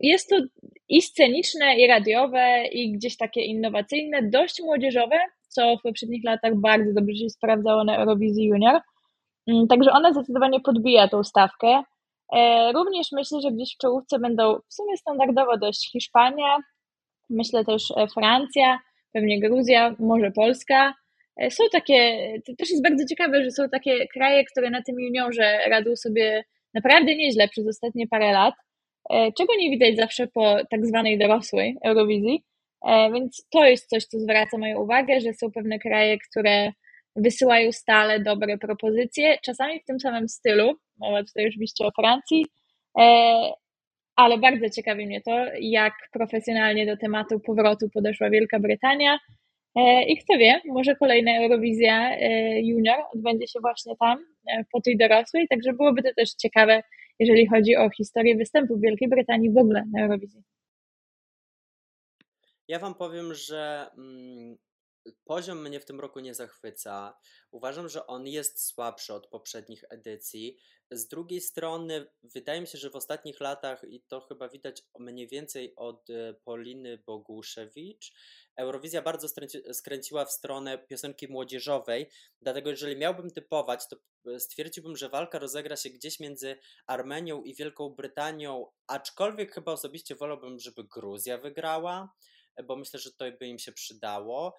Jest 0.00 0.30
to 0.30 0.36
i 0.88 1.02
sceniczne, 1.02 1.76
i 1.76 1.86
radiowe, 1.86 2.66
i 2.72 2.92
gdzieś 2.92 3.16
takie 3.16 3.40
innowacyjne, 3.40 4.22
dość 4.22 4.62
młodzieżowe, 4.62 5.16
co 5.48 5.76
w 5.76 5.82
poprzednich 5.82 6.24
latach 6.24 6.56
bardzo 6.56 6.92
dobrze 6.92 7.16
się 7.16 7.30
sprawdzało 7.30 7.84
na 7.84 7.96
Eurowizji 7.96 8.46
Junior. 8.46 8.80
Mm, 9.46 9.66
także 9.66 9.90
ona 9.92 10.12
zdecydowanie 10.12 10.60
podbija 10.60 11.08
tą 11.08 11.24
stawkę. 11.24 11.82
E, 12.32 12.72
również 12.72 13.06
myślę, 13.12 13.40
że 13.40 13.52
gdzieś 13.52 13.74
w 13.74 13.78
czołówce 13.78 14.18
będą 14.18 14.58
w 14.68 14.74
sumie 14.74 14.96
standardowo 14.96 15.58
dość 15.58 15.92
Hiszpania, 15.92 16.56
myślę 17.30 17.64
też 17.64 17.90
e, 17.96 18.06
Francja, 18.14 18.78
pewnie 19.12 19.40
Gruzja, 19.40 19.96
może 19.98 20.30
Polska. 20.30 20.94
E, 21.36 21.50
są 21.50 21.64
takie, 21.72 22.18
to 22.46 22.52
też 22.58 22.70
jest 22.70 22.82
bardzo 22.82 23.04
ciekawe, 23.04 23.44
że 23.44 23.50
są 23.50 23.68
takie 23.68 24.08
kraje, 24.08 24.44
które 24.44 24.70
na 24.70 24.82
tym 24.82 25.00
juniorze 25.00 25.58
radzą 25.70 25.96
sobie 25.96 26.44
naprawdę 26.74 27.16
nieźle 27.16 27.48
przez 27.48 27.68
ostatnie 27.68 28.06
parę 28.08 28.32
lat. 28.32 28.54
E, 29.10 29.32
czego 29.32 29.54
nie 29.58 29.70
widać 29.70 29.96
zawsze 29.96 30.26
po 30.26 30.56
tak 30.70 30.86
zwanej 30.86 31.18
dorosłej 31.18 31.76
Eurowizji. 31.84 32.44
E, 32.86 33.12
więc 33.12 33.46
to 33.50 33.64
jest 33.64 33.88
coś, 33.88 34.04
co 34.04 34.20
zwraca 34.20 34.58
moją 34.58 34.82
uwagę, 34.82 35.20
że 35.20 35.32
są 35.32 35.50
pewne 35.50 35.78
kraje, 35.78 36.18
które 36.18 36.72
wysyłają 37.16 37.72
stale 37.72 38.20
dobre 38.20 38.58
propozycje, 38.58 39.38
czasami 39.44 39.80
w 39.80 39.84
tym 39.84 40.00
samym 40.00 40.28
stylu. 40.28 40.74
Mowa 40.98 41.24
tutaj 41.24 41.48
oczywiście 41.48 41.84
o 41.84 41.90
Francji, 41.90 42.46
e, 42.98 43.04
ale 44.16 44.38
bardzo 44.38 44.70
ciekawi 44.70 45.06
mnie 45.06 45.20
to, 45.20 45.46
jak 45.60 45.94
profesjonalnie 46.12 46.86
do 46.86 46.96
tematu 46.96 47.40
powrotu 47.40 47.86
podeszła 47.94 48.30
Wielka 48.30 48.60
Brytania. 48.60 49.18
I 50.08 50.16
kto 50.16 50.38
wie, 50.38 50.60
może 50.66 50.96
kolejna 50.96 51.38
Eurowizja 51.38 52.16
Junior 52.62 52.98
odbędzie 53.14 53.46
się 53.46 53.60
właśnie 53.60 53.92
tam, 54.00 54.18
po 54.72 54.80
tej 54.80 54.96
dorosłej, 54.96 55.48
także 55.48 55.72
byłoby 55.72 56.02
to 56.02 56.08
też 56.16 56.30
ciekawe 56.34 56.82
jeżeli 57.18 57.46
chodzi 57.46 57.76
o 57.76 57.90
historię 57.90 58.36
występów 58.36 58.80
Wielkiej 58.80 59.08
Brytanii 59.08 59.50
w 59.50 59.58
ogóle 59.58 59.84
na 59.92 60.02
Eurowizji. 60.02 60.42
Ja 62.68 62.78
Wam 62.78 62.94
powiem, 62.94 63.34
że 63.34 63.90
mm, 63.98 64.56
poziom 65.24 65.62
mnie 65.62 65.80
w 65.80 65.84
tym 65.84 66.00
roku 66.00 66.20
nie 66.20 66.34
zachwyca. 66.34 67.18
Uważam, 67.50 67.88
że 67.88 68.06
on 68.06 68.26
jest 68.26 68.66
słabszy 68.66 69.14
od 69.14 69.26
poprzednich 69.26 69.84
edycji. 69.90 70.58
Z 70.90 71.08
drugiej 71.08 71.40
strony, 71.40 72.06
wydaje 72.22 72.60
mi 72.60 72.66
się, 72.66 72.78
że 72.78 72.90
w 72.90 72.96
ostatnich 72.96 73.40
latach, 73.40 73.84
i 73.88 74.02
to 74.02 74.20
chyba 74.20 74.48
widać 74.48 74.82
mniej 74.98 75.28
więcej 75.28 75.76
od 75.76 76.10
e, 76.10 76.34
Poliny 76.44 76.98
Boguszewicz, 76.98 78.12
Eurowizja 78.56 79.02
bardzo 79.02 79.28
skręciła 79.72 80.24
w 80.24 80.32
stronę 80.32 80.78
piosenki 80.78 81.28
młodzieżowej, 81.28 82.10
dlatego 82.40 82.70
jeżeli 82.70 82.96
miałbym 82.96 83.30
typować, 83.30 83.88
to 83.88 83.96
e, 84.26 84.40
stwierdziłbym, 84.40 84.96
że 84.96 85.08
walka 85.08 85.38
rozegra 85.38 85.76
się 85.76 85.90
gdzieś 85.90 86.20
między 86.20 86.56
Armenią 86.86 87.42
i 87.42 87.54
Wielką 87.54 87.88
Brytanią, 87.90 88.66
aczkolwiek 88.86 89.54
chyba 89.54 89.72
osobiście 89.72 90.14
wolałbym, 90.14 90.58
żeby 90.58 90.84
Gruzja 90.84 91.38
wygrała, 91.38 92.14
bo 92.64 92.76
myślę, 92.76 93.00
że 93.00 93.12
to 93.12 93.24
by 93.40 93.46
im 93.46 93.58
się 93.58 93.72
przydało. 93.72 94.56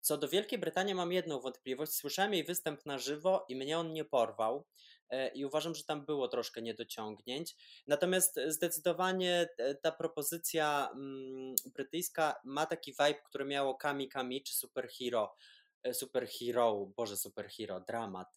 Co 0.00 0.18
do 0.18 0.28
Wielkiej 0.28 0.58
Brytanii 0.58 0.94
mam 0.94 1.12
jedną 1.12 1.40
wątpliwość. 1.40 1.92
Słyszałem 1.92 2.34
jej 2.34 2.44
występ 2.44 2.86
na 2.86 2.98
żywo 2.98 3.44
i 3.48 3.56
mnie 3.56 3.78
on 3.78 3.92
nie 3.92 4.04
porwał. 4.04 4.66
E, 5.10 5.28
i 5.28 5.44
uważam, 5.44 5.74
że 5.74 5.84
tam 5.84 6.04
było 6.06 6.28
troszkę 6.28 6.62
niedociągnięć. 6.62 7.56
Natomiast 7.86 8.40
zdecydowanie 8.46 9.48
e, 9.58 9.74
ta 9.74 9.92
propozycja 9.92 10.90
mm, 10.94 11.54
brytyjska 11.74 12.34
ma 12.44 12.66
taki 12.66 12.92
vibe, 12.92 13.22
który 13.24 13.44
miało 13.44 13.74
Kami 13.74 14.08
Kami 14.08 14.42
czy 14.42 14.54
Superhero, 14.54 15.34
e, 15.82 15.94
Superhero, 15.94 16.86
Boże 16.96 17.16
Superhero, 17.16 17.80
dramat. 17.80 18.28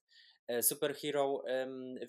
E, 0.50 0.64
Superhero 0.64 1.44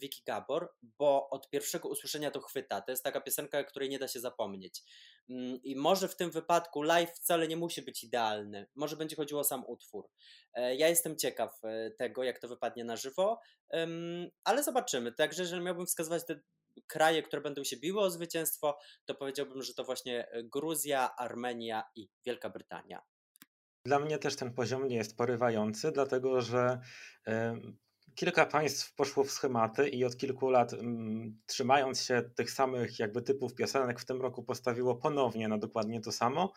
Vicky 0.00 0.22
Gabor, 0.26 0.72
bo 0.82 1.30
od 1.30 1.50
pierwszego 1.50 1.88
usłyszenia 1.88 2.30
to 2.30 2.40
chwyta. 2.40 2.80
To 2.80 2.90
jest 2.90 3.04
taka 3.04 3.20
piosenka, 3.20 3.64
której 3.64 3.88
nie 3.88 3.98
da 3.98 4.08
się 4.08 4.20
zapomnieć. 4.20 4.82
Mm, 5.30 5.62
I 5.62 5.76
może 5.76 6.08
w 6.08 6.16
tym 6.16 6.30
wypadku 6.30 6.82
live 6.82 7.10
wcale 7.10 7.48
nie 7.48 7.56
musi 7.56 7.82
być 7.82 8.04
idealny. 8.04 8.66
Może 8.74 8.96
będzie 8.96 9.16
chodziło 9.16 9.40
o 9.40 9.44
sam 9.44 9.64
utwór. 9.66 10.08
E, 10.54 10.76
ja 10.76 10.88
jestem 10.88 11.16
ciekaw 11.16 11.60
tego, 11.98 12.22
jak 12.22 12.38
to 12.38 12.48
wypadnie 12.48 12.84
na 12.84 12.96
żywo, 12.96 13.40
ale 14.44 14.62
zobaczymy. 14.62 15.12
Także 15.12 15.42
jeżeli 15.42 15.62
miałbym 15.62 15.86
wskazywać 15.86 16.26
te 16.26 16.40
kraje, 16.86 17.22
które 17.22 17.42
będą 17.42 17.64
się 17.64 17.76
biły 17.76 18.00
o 18.00 18.10
zwycięstwo, 18.10 18.78
to 19.04 19.14
powiedziałbym, 19.14 19.62
że 19.62 19.74
to 19.74 19.84
właśnie 19.84 20.28
Gruzja, 20.44 21.16
Armenia 21.16 21.84
i 21.96 22.08
Wielka 22.26 22.50
Brytania. 22.50 23.02
Dla 23.84 23.98
mnie 23.98 24.18
też 24.18 24.36
ten 24.36 24.54
poziom 24.54 24.88
nie 24.88 24.96
jest 24.96 25.16
porywający, 25.16 25.92
dlatego 25.92 26.40
że 26.40 26.80
kilka 28.20 28.46
państw 28.46 28.94
poszło 28.94 29.24
w 29.24 29.30
schematy 29.30 29.88
i 29.88 30.04
od 30.04 30.16
kilku 30.16 30.50
lat, 30.50 30.74
trzymając 31.46 32.02
się 32.02 32.22
tych 32.36 32.50
samych 32.50 32.98
jakby 32.98 33.22
typów 33.22 33.54
piosenek, 33.54 34.00
w 34.00 34.04
tym 34.04 34.22
roku 34.22 34.42
postawiło 34.42 34.94
ponownie 34.94 35.48
na 35.48 35.58
dokładnie 35.58 36.00
to 36.00 36.12
samo. 36.12 36.52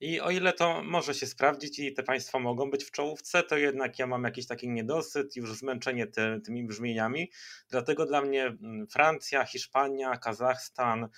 I 0.00 0.20
o 0.20 0.30
ile 0.30 0.52
to 0.52 0.82
może 0.82 1.14
się 1.14 1.26
sprawdzić 1.26 1.78
i 1.78 1.92
te 1.92 2.02
państwa 2.02 2.38
mogą 2.38 2.70
być 2.70 2.84
w 2.84 2.90
czołówce, 2.90 3.42
to 3.42 3.56
jednak 3.56 3.98
ja 3.98 4.06
mam 4.06 4.24
jakiś 4.24 4.46
taki 4.46 4.68
niedosyt, 4.68 5.36
już 5.36 5.54
zmęczenie 5.54 6.06
ty, 6.06 6.40
tymi 6.44 6.64
brzmieniami. 6.64 7.30
Dlatego 7.68 8.06
dla 8.06 8.20
mnie 8.20 8.56
Francja, 8.90 9.44
Hiszpania, 9.44 10.16
Kazachstan, 10.16 11.08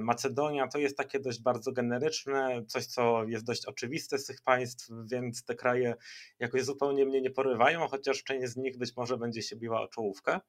Macedonia 0.00 0.68
to 0.68 0.78
jest 0.78 0.96
takie 0.96 1.20
dość 1.20 1.42
bardzo 1.42 1.72
generyczne, 1.72 2.64
coś 2.68 2.86
co 2.86 3.24
jest 3.24 3.44
dość 3.44 3.66
oczywiste 3.66 4.18
z 4.18 4.26
tych 4.26 4.42
państw, 4.42 4.88
więc 5.10 5.44
te 5.44 5.54
kraje 5.54 5.94
jakoś 6.38 6.62
zupełnie 6.62 7.06
mnie 7.06 7.20
nie 7.20 7.30
porywają, 7.30 7.88
chociaż 7.88 8.24
część 8.24 8.52
z 8.52 8.56
nich 8.56 8.78
być 8.78 8.96
może 8.96 9.16
będzie 9.16 9.42
się 9.42 9.56
biła 9.56 9.82
o 9.82 9.88
czołówkę. 9.88 10.40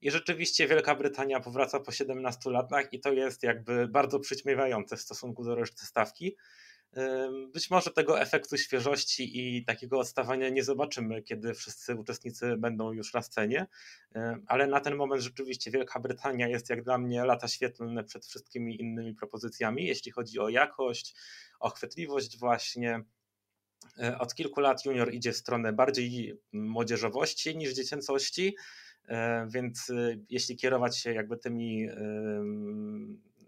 I 0.00 0.10
rzeczywiście 0.10 0.68
Wielka 0.68 0.94
Brytania 0.94 1.40
powraca 1.40 1.80
po 1.80 1.92
17 1.92 2.50
latach 2.50 2.92
i 2.92 3.00
to 3.00 3.12
jest 3.12 3.42
jakby 3.42 3.88
bardzo 3.88 4.20
przyćmiewające 4.20 4.96
w 4.96 5.00
stosunku 5.00 5.44
do 5.44 5.54
reszty 5.54 5.86
stawki. 5.86 6.36
Być 7.52 7.70
może 7.70 7.90
tego 7.90 8.20
efektu 8.20 8.56
świeżości 8.56 9.38
i 9.38 9.64
takiego 9.64 9.98
odstawania 9.98 10.48
nie 10.48 10.64
zobaczymy, 10.64 11.22
kiedy 11.22 11.54
wszyscy 11.54 11.96
uczestnicy 11.96 12.56
będą 12.56 12.92
już 12.92 13.14
na 13.14 13.22
scenie, 13.22 13.66
ale 14.46 14.66
na 14.66 14.80
ten 14.80 14.96
moment 14.96 15.22
rzeczywiście 15.22 15.70
Wielka 15.70 16.00
Brytania 16.00 16.48
jest 16.48 16.70
jak 16.70 16.82
dla 16.82 16.98
mnie 16.98 17.24
lata 17.24 17.48
świetlne 17.48 18.04
przed 18.04 18.26
wszystkimi 18.26 18.80
innymi 18.80 19.14
propozycjami, 19.14 19.86
jeśli 19.86 20.12
chodzi 20.12 20.38
o 20.38 20.48
jakość, 20.48 21.14
o 21.60 21.70
chwytliwość 21.70 22.38
właśnie. 22.38 23.04
E, 23.98 24.18
od 24.18 24.34
kilku 24.34 24.60
lat 24.60 24.84
junior 24.84 25.14
idzie 25.14 25.32
w 25.32 25.36
stronę 25.36 25.72
bardziej 25.72 26.40
młodzieżowości 26.52 27.56
niż 27.56 27.72
dziecięcości, 27.72 28.56
e, 29.08 29.46
więc 29.50 29.90
e, 29.90 30.16
jeśli 30.28 30.56
kierować 30.56 30.98
się 30.98 31.12
jakby 31.12 31.36
tymi 31.36 31.88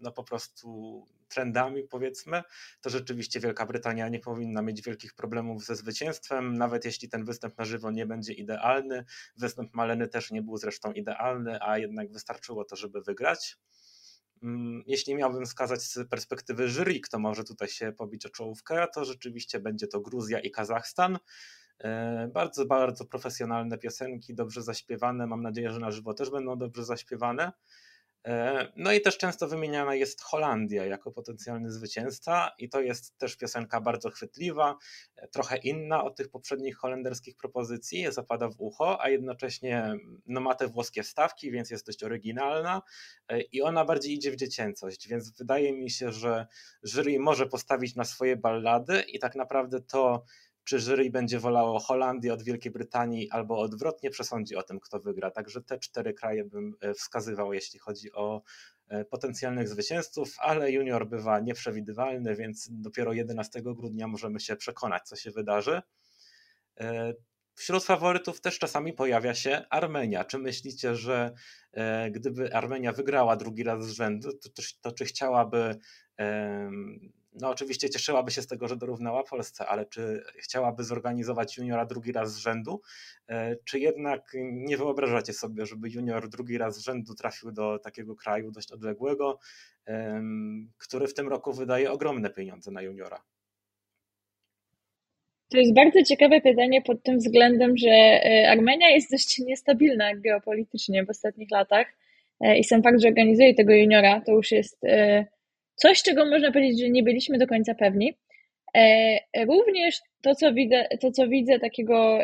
no 0.01 0.11
po 0.11 0.23
prostu 0.23 1.07
trendami, 1.33 1.83
powiedzmy, 1.83 2.43
to 2.81 2.89
rzeczywiście 2.89 3.39
Wielka 3.39 3.65
Brytania 3.65 4.09
nie 4.09 4.19
powinna 4.19 4.61
mieć 4.61 4.81
wielkich 4.81 5.13
problemów 5.13 5.65
ze 5.65 5.75
zwycięstwem, 5.75 6.57
nawet 6.57 6.85
jeśli 6.85 7.09
ten 7.09 7.25
występ 7.25 7.57
na 7.57 7.65
żywo 7.65 7.91
nie 7.91 8.05
będzie 8.05 8.33
idealny. 8.33 9.05
Występ 9.37 9.73
Maleny 9.73 10.07
też 10.07 10.31
nie 10.31 10.41
był 10.41 10.57
zresztą 10.57 10.91
idealny, 10.91 11.61
a 11.61 11.77
jednak 11.77 12.11
wystarczyło 12.11 12.65
to, 12.65 12.75
żeby 12.75 13.01
wygrać. 13.01 13.57
Mm, 14.43 14.83
jeśli 14.87 15.15
miałbym 15.15 15.45
wskazać 15.45 15.81
z 15.81 16.09
perspektywy 16.09 16.69
jury, 16.69 16.99
kto 16.99 17.19
może 17.19 17.43
tutaj 17.43 17.67
się 17.67 17.91
pobić 17.91 18.25
o 18.25 18.29
czołówkę, 18.29 18.87
to 18.93 19.05
rzeczywiście 19.05 19.59
będzie 19.59 19.87
to 19.87 20.01
Gruzja 20.01 20.39
i 20.39 20.51
Kazachstan. 20.51 21.19
E, 21.79 22.29
bardzo, 22.33 22.65
bardzo 22.65 23.05
profesjonalne 23.05 23.77
piosenki, 23.77 24.35
dobrze 24.35 24.61
zaśpiewane. 24.61 25.27
Mam 25.27 25.41
nadzieję, 25.41 25.71
że 25.71 25.79
na 25.79 25.91
żywo 25.91 26.13
też 26.13 26.29
będą 26.29 26.57
dobrze 26.57 26.85
zaśpiewane. 26.85 27.51
E, 28.27 28.67
no 28.75 28.91
i 28.91 29.01
też 29.01 29.17
często 29.17 29.47
wymieniana 29.47 29.95
jest 29.95 30.21
Holandia 30.21 30.85
jako 30.85 31.11
potencjalny 31.11 31.71
zwycięzca 31.71 32.51
i 32.57 32.69
to 32.69 32.81
jest 32.81 33.17
też 33.17 33.37
piosenka 33.37 33.81
bardzo 33.81 34.09
chwytliwa, 34.09 34.77
e, 35.15 35.27
trochę 35.27 35.57
inna 35.57 36.03
od 36.03 36.15
tych 36.15 36.29
poprzednich 36.29 36.77
holenderskich 36.77 37.37
propozycji, 37.37 38.05
zapada 38.11 38.49
w 38.49 38.55
ucho, 38.57 39.01
a 39.01 39.09
jednocześnie 39.09 39.93
no, 40.25 40.41
ma 40.41 40.55
te 40.55 40.67
włoskie 40.67 41.03
wstawki, 41.03 41.51
więc 41.51 41.69
jest 41.69 41.85
dość 41.85 42.03
oryginalna 42.03 42.81
e, 43.27 43.41
i 43.41 43.61
ona 43.61 43.85
bardziej 43.85 44.13
idzie 44.13 44.31
w 44.31 44.35
dziecięcość, 44.35 45.07
więc 45.07 45.37
wydaje 45.37 45.73
mi 45.73 45.89
się, 45.89 46.11
że 46.11 46.47
jury 46.83 47.19
może 47.19 47.47
postawić 47.47 47.95
na 47.95 48.03
swoje 48.03 48.37
ballady 48.37 49.01
i 49.01 49.19
tak 49.19 49.35
naprawdę 49.35 49.81
to 49.81 50.23
czy 50.63 50.79
jury 50.79 51.09
będzie 51.09 51.39
wolało 51.39 51.79
Holandię 51.79 52.33
od 52.33 52.43
Wielkiej 52.43 52.71
Brytanii 52.71 53.29
albo 53.29 53.59
odwrotnie 53.59 54.09
przesądzi 54.09 54.55
o 54.55 54.63
tym, 54.63 54.79
kto 54.79 54.99
wygra. 54.99 55.31
Także 55.31 55.61
te 55.61 55.79
cztery 55.79 56.13
kraje 56.13 56.45
bym 56.45 56.75
e, 56.81 56.93
wskazywał, 56.93 57.53
jeśli 57.53 57.79
chodzi 57.79 58.13
o 58.13 58.41
e, 58.87 59.05
potencjalnych 59.05 59.69
zwycięzców, 59.69 60.35
ale 60.39 60.71
junior 60.71 61.07
bywa 61.07 61.39
nieprzewidywalny, 61.39 62.35
więc 62.35 62.67
dopiero 62.71 63.13
11 63.13 63.61
grudnia 63.61 64.07
możemy 64.07 64.39
się 64.39 64.55
przekonać, 64.55 65.03
co 65.03 65.15
się 65.15 65.31
wydarzy. 65.31 65.81
E, 66.79 67.13
wśród 67.55 67.83
faworytów 67.83 68.41
też 68.41 68.59
czasami 68.59 68.93
pojawia 68.93 69.33
się 69.33 69.65
Armenia. 69.69 70.23
Czy 70.23 70.37
myślicie, 70.37 70.95
że 70.95 71.33
gdyby 72.11 72.55
Armenia 72.55 72.91
wygrała 72.91 73.35
drugi 73.35 73.63
raz 73.63 73.85
z 73.85 73.91
rzędu, 73.91 74.33
to, 74.33 74.49
to, 74.49 74.61
to 74.81 74.91
czy 74.91 75.05
chciałaby 75.05 75.79
no 77.41 77.49
oczywiście 77.49 77.89
cieszyłaby 77.89 78.31
się 78.31 78.41
z 78.41 78.47
tego, 78.47 78.67
że 78.67 78.77
dorównała 78.77 79.23
Polsce, 79.23 79.65
ale 79.65 79.85
czy 79.85 80.23
chciałaby 80.39 80.83
zorganizować 80.83 81.57
juniora 81.57 81.85
drugi 81.85 82.11
raz 82.11 82.33
z 82.33 82.37
rzędu, 82.37 82.81
e, 83.27 83.55
czy 83.55 83.79
jednak 83.79 84.31
nie 84.43 84.77
wyobrażacie 84.77 85.33
sobie, 85.33 85.65
żeby 85.65 85.89
junior 85.89 86.29
drugi 86.29 86.57
raz 86.57 86.75
z 86.75 86.79
rzędu 86.79 87.15
trafił 87.15 87.51
do 87.51 87.79
takiego 87.79 88.15
kraju 88.15 88.51
dość 88.51 88.71
odległego, 88.71 89.39
który 90.77 91.07
w 91.07 91.13
tym 91.13 91.27
roku 91.27 91.53
wydaje 91.53 91.91
ogromne 91.91 92.29
pieniądze 92.29 92.71
na 92.71 92.81
juniora? 92.81 93.23
To 95.51 95.57
jest 95.57 95.73
bardzo 95.73 96.03
ciekawe 96.03 96.41
pytanie 96.41 96.81
pod 96.81 97.03
tym 97.03 97.17
względem, 97.17 97.77
że 97.77 97.89
e, 97.89 98.49
Armenia 98.49 98.89
jest 98.89 99.11
dość 99.11 99.39
niestabilna 99.39 100.15
geopolitycznie 100.15 101.05
w 101.05 101.09
ostatnich 101.09 101.51
latach 101.51 101.87
e, 102.41 102.57
i 102.57 102.63
sam 102.63 102.83
fakt, 102.83 103.01
że 103.01 103.07
organizuje 103.07 103.53
tego 103.53 103.73
juniora, 103.73 104.21
to 104.21 104.31
już 104.31 104.51
jest 104.51 104.77
Coś, 105.75 106.03
czego 106.03 106.25
można 106.25 106.51
powiedzieć, 106.51 106.79
że 106.79 106.89
nie 106.89 107.03
byliśmy 107.03 107.37
do 107.37 107.47
końca 107.47 107.75
pewni. 107.75 108.13
E, 108.77 109.19
również 109.45 110.01
to, 110.21 110.35
co 110.35 110.53
widzę, 110.53 110.87
to, 111.01 111.11
co 111.11 111.27
widzę 111.27 111.59
takiego, 111.59 112.19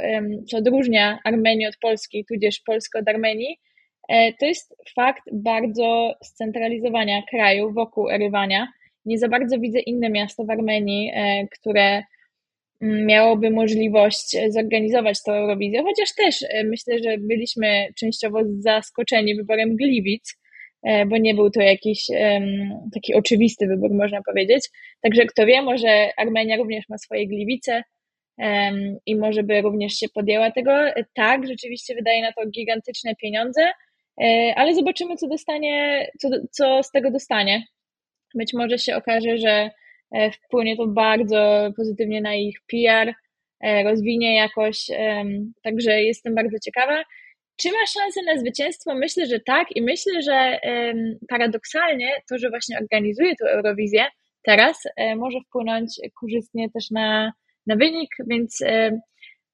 co 0.48 0.58
odróżnia 0.58 1.20
Armenię 1.24 1.70
od 1.70 1.78
Polski, 1.78 2.26
tudzież 2.26 2.60
Polskę 2.60 3.00
od 3.00 3.10
Armenii, 3.10 3.60
e, 4.10 4.34
to 4.34 4.46
jest 4.46 4.76
fakt 4.96 5.24
bardzo 5.32 6.14
scentralizowania 6.24 7.22
kraju 7.30 7.74
wokół 7.74 8.10
Erywania. 8.10 8.68
Nie 9.06 9.18
za 9.18 9.28
bardzo 9.28 9.60
widzę 9.60 9.80
inne 9.80 10.10
miasto 10.10 10.46
w 10.46 10.50
Armenii, 10.50 11.12
e, 11.14 11.48
które 11.48 12.04
mm, 12.82 13.06
miałoby 13.06 13.52
możliwość 13.52 14.38
zorganizować 14.50 15.24
tę 15.24 15.32
Eurowizję, 15.32 15.84
chociaż 15.84 16.16
też 16.16 16.46
myślę, 16.66 17.00
że 17.04 17.18
byliśmy 17.18 17.88
częściowo 17.96 18.40
zaskoczeni 18.60 19.36
wyborem 19.36 19.76
Gliwic, 19.76 20.39
bo 20.84 21.18
nie 21.18 21.34
był 21.34 21.50
to 21.50 21.62
jakiś 21.62 22.06
taki 22.94 23.14
oczywisty 23.14 23.68
wybór, 23.68 23.94
można 23.94 24.22
powiedzieć. 24.24 24.70
Także 25.02 25.26
kto 25.26 25.46
wie, 25.46 25.62
może 25.62 26.10
Armenia 26.18 26.58
również 26.58 26.90
ma 26.90 26.98
swoje 26.98 27.28
gliwice 27.28 27.84
i 29.06 29.16
może 29.16 29.44
by 29.44 29.62
również 29.62 29.94
się 29.94 30.10
podjęła 30.10 30.52
tego. 30.52 30.72
Tak, 31.14 31.48
rzeczywiście 31.48 31.96
wydaje 31.96 32.22
na 32.22 32.34
to 32.34 32.50
gigantyczne 32.50 33.16
pieniądze, 33.16 33.62
e, 34.22 34.54
ale 34.56 34.76
zobaczymy, 34.76 35.16
co 35.16 35.28
dostanie, 35.28 36.08
co, 36.20 36.30
co 36.52 36.84
z 36.84 36.92
tego 36.92 37.12
dostanie. 37.12 37.64
Być 38.36 38.54
może 38.54 38.78
się 38.78 38.96
okaże, 38.96 39.38
że 39.38 39.70
e, 40.12 40.32
wpłynie 40.32 40.78
to 40.78 40.88
bardzo 40.88 41.70
pozytywnie 41.78 42.22
na 42.22 42.36
ich 42.36 42.58
PR, 42.72 43.14
rozwinie 43.84 44.36
jakoś, 44.36 44.78
także 45.64 46.04
jestem 46.04 46.36
bardzo 46.36 46.58
ciekawa. 46.66 47.04
Czy 47.62 47.72
ma 47.72 47.86
szansę 47.88 48.22
na 48.22 48.40
zwycięstwo? 48.40 48.96
Myślę, 48.96 49.26
że 49.26 49.40
tak 49.40 49.68
i 49.76 49.82
myślę, 49.82 50.22
że 50.22 50.60
paradoksalnie 51.30 52.12
to, 52.30 52.38
że 52.38 52.50
właśnie 52.50 52.78
organizuje 52.80 53.36
tę 53.36 53.52
Eurowizję 53.52 54.06
teraz, 54.44 54.84
e, 54.96 55.16
może 55.16 55.40
wpłynąć 55.48 56.00
korzystnie 56.20 56.70
też 56.70 56.92
na, 56.92 57.34
na 57.68 57.76
wynik, 57.76 58.10
więc 58.28 58.64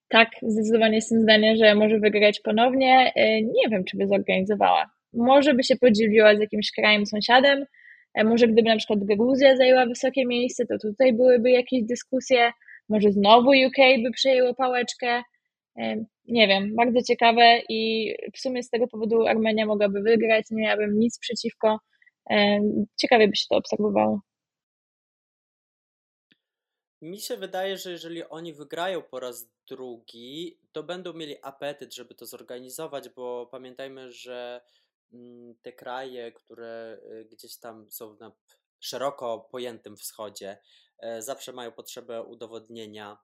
tak, 0.10 0.30
zdecydowanie 0.42 0.96
jestem 0.96 1.22
zdania, 1.22 1.56
że 1.56 1.76
może 1.76 2.00
wygrać 2.00 2.40
ponownie. 2.40 3.12
E, 3.16 3.42
nie 3.42 3.70
wiem, 3.72 3.84
czy 3.84 3.98
by 3.98 4.08
zorganizowała. 4.08 4.86
Może 5.14 5.54
by 5.54 5.64
się 5.64 5.76
podzieliła 5.76 6.36
z 6.36 6.40
jakimś 6.40 6.72
krajem 6.72 7.06
sąsiadem, 7.06 7.66
e, 8.14 8.24
może 8.24 8.48
gdyby 8.48 8.70
na 8.70 8.78
przykład 8.78 9.00
Gruzja 9.00 9.58
zajęła 9.58 9.86
wysokie 9.86 10.26
miejsce, 10.26 10.66
to 10.66 10.76
tutaj 10.82 11.14
byłyby 11.14 11.52
jakieś 11.52 11.84
dyskusje, 11.84 12.52
może 12.90 13.12
znowu 13.12 13.50
UK 13.50 13.78
by 14.04 14.12
przejęło 14.12 14.54
pałeczkę 14.54 15.22
nie 16.28 16.48
wiem, 16.48 16.76
bardzo 16.76 17.02
ciekawe 17.02 17.62
i 17.70 18.14
w 18.34 18.40
sumie 18.40 18.64
z 18.64 18.70
tego 18.70 18.88
powodu 18.88 19.28
Armenia 19.28 19.66
mogłaby 19.66 20.02
wygrać, 20.02 20.46
nie 20.52 20.64
miałabym 20.64 21.00
nic 21.00 21.20
przeciwko. 21.20 21.80
Ciekawie 22.98 23.28
by 23.28 23.36
się 23.36 23.46
to 23.50 23.56
obserwowało. 23.56 24.20
mi 27.06 27.20
się 27.20 27.38
wydaje, 27.38 27.78
że 27.78 27.92
jeżeli 27.92 28.30
oni 28.30 28.54
wygrają 28.54 29.02
po 29.02 29.20
raz 29.20 29.48
drugi, 29.68 30.60
to 30.72 30.84
będą 30.84 31.14
mieli 31.14 31.36
apetyt, 31.42 31.94
żeby 31.96 32.16
to 32.16 32.26
zorganizować, 32.26 33.10
bo 33.10 33.48
pamiętajmy, 33.52 34.12
że 34.12 34.62
mm, 35.14 35.56
te 35.62 35.74
kraje, 35.74 36.32
które 36.32 36.98
y, 37.12 37.26
gdzieś 37.32 37.58
tam 37.58 37.92
są 37.92 38.18
na 38.20 38.32
szeroko 38.80 39.48
pojętym 39.52 39.98
wschodzie, 39.98 40.58
e, 41.00 41.22
zawsze 41.22 41.54
mają 41.54 41.72
potrzebę 41.72 42.24
udowodnienia 42.24 43.18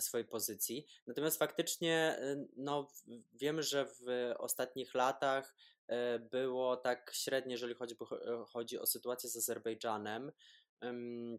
swojej 0.00 0.26
pozycji. 0.26 0.86
Natomiast 1.06 1.38
faktycznie 1.38 2.18
y, 2.22 2.48
no, 2.56 2.88
wiemy, 3.34 3.62
że 3.62 3.86
w 3.86 4.32
ostatnich 4.38 4.94
latach 4.94 5.54
e, 5.86 6.18
było 6.18 6.76
tak 6.76 7.10
średnie, 7.14 7.52
jeżeli 7.52 7.74
chodzi, 7.74 7.96
chodzi 8.46 8.78
o 8.78 8.86
sytuację 8.86 9.30
z 9.30 9.36
Azerbejdżanem. 9.36 10.32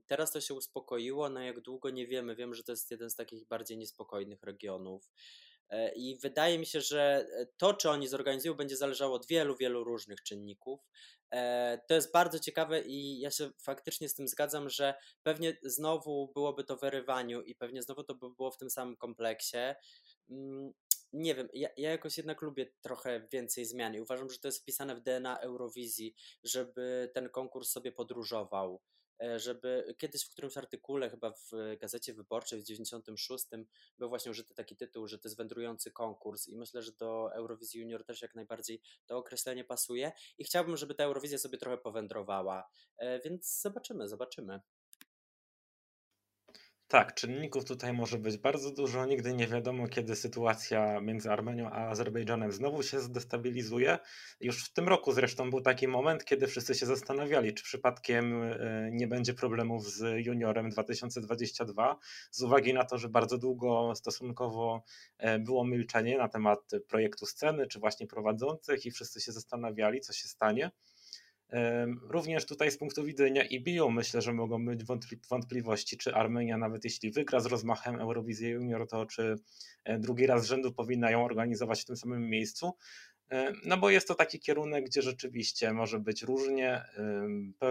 Teraz 0.07 0.31
to 0.31 0.41
się 0.41 0.53
uspokoiło, 0.53 1.29
no 1.29 1.41
jak 1.41 1.61
długo 1.61 1.89
nie 1.89 2.07
wiemy. 2.07 2.35
Wiem, 2.35 2.53
że 2.53 2.63
to 2.63 2.71
jest 2.71 2.91
jeden 2.91 3.09
z 3.09 3.15
takich 3.15 3.47
bardziej 3.47 3.77
niespokojnych 3.77 4.43
regionów. 4.43 5.11
E, 5.69 5.91
I 5.95 6.17
wydaje 6.17 6.59
mi 6.59 6.65
się, 6.65 6.81
że 6.81 7.27
e, 7.33 7.45
to, 7.57 7.73
czy 7.73 7.89
oni 7.89 8.07
zorganizują, 8.07 8.53
będzie 8.53 8.77
zależało 8.77 9.15
od 9.15 9.27
wielu, 9.27 9.55
wielu 9.55 9.83
różnych 9.83 10.23
czynników. 10.23 10.79
E, 11.31 11.79
to 11.87 11.93
jest 11.93 12.11
bardzo 12.11 12.39
ciekawe 12.39 12.81
i 12.81 13.19
ja 13.19 13.31
się 13.31 13.49
faktycznie 13.61 14.09
z 14.09 14.15
tym 14.15 14.27
zgadzam, 14.27 14.69
że 14.69 14.93
pewnie 15.23 15.57
znowu 15.63 16.31
byłoby 16.33 16.63
to 16.63 16.77
w 16.77 16.81
i 17.45 17.55
pewnie 17.55 17.81
znowu 17.81 18.03
to 18.03 18.15
by 18.15 18.29
było 18.29 18.51
w 18.51 18.57
tym 18.57 18.69
samym 18.69 18.97
kompleksie. 18.97 19.57
Mm, 20.29 20.73
nie 21.13 21.35
wiem, 21.35 21.49
ja, 21.53 21.69
ja, 21.77 21.91
jakoś 21.91 22.17
jednak 22.17 22.41
lubię 22.41 22.71
trochę 22.81 23.27
więcej 23.31 23.65
zmian 23.65 23.95
i 23.95 24.01
uważam, 24.01 24.29
że 24.29 24.39
to 24.39 24.47
jest 24.47 24.61
wpisane 24.61 24.95
w 24.95 25.01
DNA 25.01 25.37
Eurowizji, 25.37 26.15
żeby 26.43 27.11
ten 27.13 27.29
konkurs 27.29 27.69
sobie 27.69 27.91
podróżował. 27.91 28.81
E, 29.23 29.39
żeby 29.39 29.95
kiedyś 29.97 30.23
w 30.25 30.29
którymś 30.29 30.57
artykule, 30.57 31.09
chyba 31.09 31.31
w 31.31 31.77
Gazecie 31.79 32.13
Wyborczej 32.13 32.59
w 32.59 32.63
96 32.63 33.45
był 33.97 34.09
właśnie 34.09 34.31
użyty 34.31 34.55
taki 34.55 34.75
tytuł, 34.75 35.07
że 35.07 35.19
to 35.19 35.27
jest 35.27 35.37
wędrujący 35.37 35.91
konkurs 35.91 36.47
i 36.47 36.57
myślę, 36.57 36.81
że 36.81 36.91
do 36.91 37.33
Eurowizji 37.33 37.81
Junior 37.81 38.05
też 38.05 38.21
jak 38.21 38.35
najbardziej 38.35 38.81
to 39.05 39.17
określenie 39.17 39.63
pasuje 39.63 40.11
i 40.37 40.43
chciałbym, 40.43 40.77
żeby 40.77 40.95
ta 40.95 41.03
Eurowizja 41.03 41.37
sobie 41.37 41.57
trochę 41.57 41.77
powędrowała, 41.77 42.69
e, 42.97 43.19
więc 43.21 43.61
zobaczymy, 43.61 44.07
zobaczymy. 44.07 44.61
Tak, 46.89 47.13
czynników 47.13 47.65
tutaj 47.65 47.93
może 47.93 48.17
być 48.17 48.37
bardzo 48.37 48.71
dużo. 48.71 49.05
Nigdy 49.05 49.33
nie 49.33 49.47
wiadomo, 49.47 49.87
kiedy 49.87 50.15
sytuacja 50.15 51.01
między 51.01 51.31
Armenią 51.31 51.69
a 51.69 51.89
Azerbejdżanem 51.89 52.51
znowu 52.51 52.83
się 52.83 52.99
zdestabilizuje. 52.99 53.99
Już 54.39 54.65
w 54.65 54.73
tym 54.73 54.87
roku 54.87 55.11
zresztą 55.11 55.49
był 55.49 55.61
taki 55.61 55.87
moment, 55.87 56.25
kiedy 56.25 56.47
wszyscy 56.47 56.75
się 56.75 56.85
zastanawiali, 56.85 57.53
czy 57.53 57.63
przypadkiem 57.63 58.43
e, 58.43 58.89
nie 58.91 59.07
będzie 59.07 59.33
problemów 59.33 59.89
z 59.89 60.25
juniorem 60.25 60.69
2022, 60.69 61.97
z 62.31 62.41
uwagi 62.41 62.73
na 62.73 62.85
to, 62.85 62.97
że 62.97 63.09
bardzo 63.09 63.37
długo 63.37 63.95
stosunkowo 63.95 64.83
e, 65.17 65.39
było 65.39 65.65
milczenie 65.65 66.17
na 66.17 66.27
temat 66.29 66.59
projektu 66.87 67.25
sceny, 67.25 67.67
czy 67.67 67.79
właśnie 67.79 68.07
prowadzących, 68.07 68.85
i 68.85 68.91
wszyscy 68.91 69.21
się 69.21 69.31
zastanawiali, 69.31 70.01
co 70.01 70.13
się 70.13 70.27
stanie. 70.27 70.71
Również 72.09 72.45
tutaj 72.45 72.71
z 72.71 72.77
punktu 72.77 73.03
widzenia 73.03 73.43
IBU 73.43 73.91
myślę, 73.91 74.21
że 74.21 74.33
mogą 74.33 74.65
być 74.65 74.81
wątpliwości, 75.29 75.97
czy 75.97 76.15
Armenia, 76.15 76.57
nawet 76.57 76.83
jeśli 76.83 77.11
wygra 77.11 77.39
z 77.39 77.45
rozmachem 77.45 77.95
Eurowizję 77.95 78.49
Junior, 78.49 78.87
to 78.87 79.05
czy 79.05 79.35
e, 79.83 79.99
drugi 79.99 80.27
raz 80.27 80.43
z 80.43 80.47
rzędu 80.47 80.73
powinna 80.73 81.11
ją 81.11 81.25
organizować 81.25 81.81
w 81.81 81.85
tym 81.85 81.97
samym 81.97 82.29
miejscu. 82.29 82.73
No 83.65 83.77
bo 83.77 83.89
jest 83.89 84.07
to 84.07 84.15
taki 84.15 84.39
kierunek, 84.39 84.85
gdzie 84.85 85.01
rzeczywiście 85.01 85.73
może 85.73 85.99
być 85.99 86.23
różnie. 86.23 86.85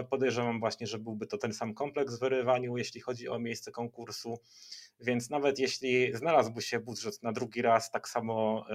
Podejrzewam 0.09 0.59
właśnie, 0.59 0.87
że 0.87 0.99
byłby 0.99 1.27
to 1.27 1.37
ten 1.37 1.53
sam 1.53 1.73
kompleks 1.73 2.15
w 2.15 2.19
wyrywaniu, 2.19 2.77
jeśli 2.77 3.01
chodzi 3.01 3.29
o 3.29 3.39
miejsce 3.39 3.71
konkursu. 3.71 4.39
Więc 4.99 5.29
nawet 5.29 5.59
jeśli 5.59 6.15
znalazłby 6.15 6.61
się 6.61 6.79
budżet 6.79 7.23
na 7.23 7.31
drugi 7.31 7.61
raz 7.61 7.91
tak 7.91 8.09
samo 8.09 8.65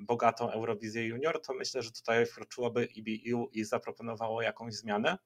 bogatą 0.00 0.50
Eurowizję 0.50 1.06
Junior, 1.06 1.42
to 1.42 1.54
myślę, 1.54 1.82
że 1.82 1.92
tutaj 1.92 2.26
wkroczyłoby 2.26 2.84
IBU 2.84 3.48
i 3.52 3.64
zaproponowało 3.64 4.42
jakąś 4.42 4.74
zmianę. 4.74 5.18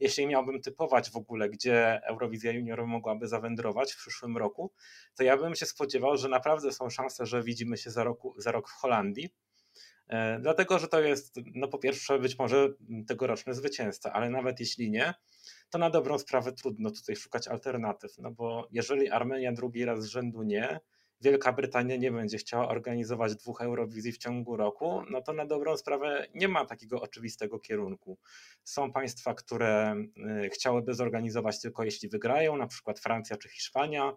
Jeśli 0.00 0.26
miałbym 0.26 0.60
typować 0.62 1.10
w 1.10 1.16
ogóle, 1.16 1.48
gdzie 1.48 2.00
Eurowizja 2.04 2.52
Junior 2.52 2.86
mogłaby 2.86 3.28
zawędrować 3.28 3.92
w 3.92 3.96
przyszłym 3.96 4.36
roku, 4.36 4.72
to 5.14 5.22
ja 5.22 5.36
bym 5.36 5.54
się 5.54 5.66
spodziewał, 5.66 6.16
że 6.16 6.28
naprawdę 6.28 6.72
są 6.72 6.90
szanse, 6.90 7.26
że 7.26 7.42
widzimy 7.42 7.76
się 7.76 7.90
za, 7.90 8.04
roku, 8.04 8.34
za 8.38 8.52
rok 8.52 8.68
w 8.68 8.72
Holandii. 8.72 9.30
E, 10.08 10.38
dlatego, 10.40 10.78
że 10.78 10.88
to 10.88 11.00
jest, 11.00 11.36
no 11.54 11.68
po 11.68 11.78
pierwsze, 11.78 12.18
być 12.18 12.38
może 12.38 12.68
tegoroczny 13.08 13.54
zwycięzca, 13.54 14.12
ale 14.12 14.30
nawet 14.30 14.60
jeśli 14.60 14.90
nie, 14.90 15.14
to 15.70 15.78
na 15.78 15.90
dobrą 15.90 16.18
sprawę 16.18 16.52
trudno 16.52 16.90
tutaj 16.90 17.16
szukać 17.16 17.48
alternatyw, 17.48 18.18
no 18.18 18.30
bo 18.30 18.68
jeżeli 18.72 19.10
Armenia 19.10 19.52
drugi 19.52 19.84
raz 19.84 20.02
z 20.02 20.06
rzędu 20.06 20.42
nie, 20.42 20.80
Wielka 21.20 21.52
Brytania 21.52 21.96
nie 21.96 22.12
będzie 22.12 22.38
chciała 22.38 22.68
organizować 22.68 23.36
dwóch 23.36 23.60
Eurowizji 23.60 24.12
w 24.12 24.18
ciągu 24.18 24.56
roku, 24.56 25.02
no 25.10 25.22
to 25.22 25.32
na 25.32 25.46
dobrą 25.46 25.76
sprawę 25.76 26.26
nie 26.34 26.48
ma 26.48 26.64
takiego 26.64 27.00
oczywistego 27.00 27.58
kierunku. 27.58 28.18
Są 28.64 28.92
państwa, 28.92 29.34
które 29.34 29.96
y, 30.44 30.50
chciałyby 30.50 30.94
zorganizować 30.94 31.60
tylko 31.60 31.84
jeśli 31.84 32.08
wygrają, 32.08 32.56
na 32.56 32.66
przykład 32.66 33.00
Francja 33.00 33.36
czy 33.36 33.48
Hiszpania, 33.48 34.12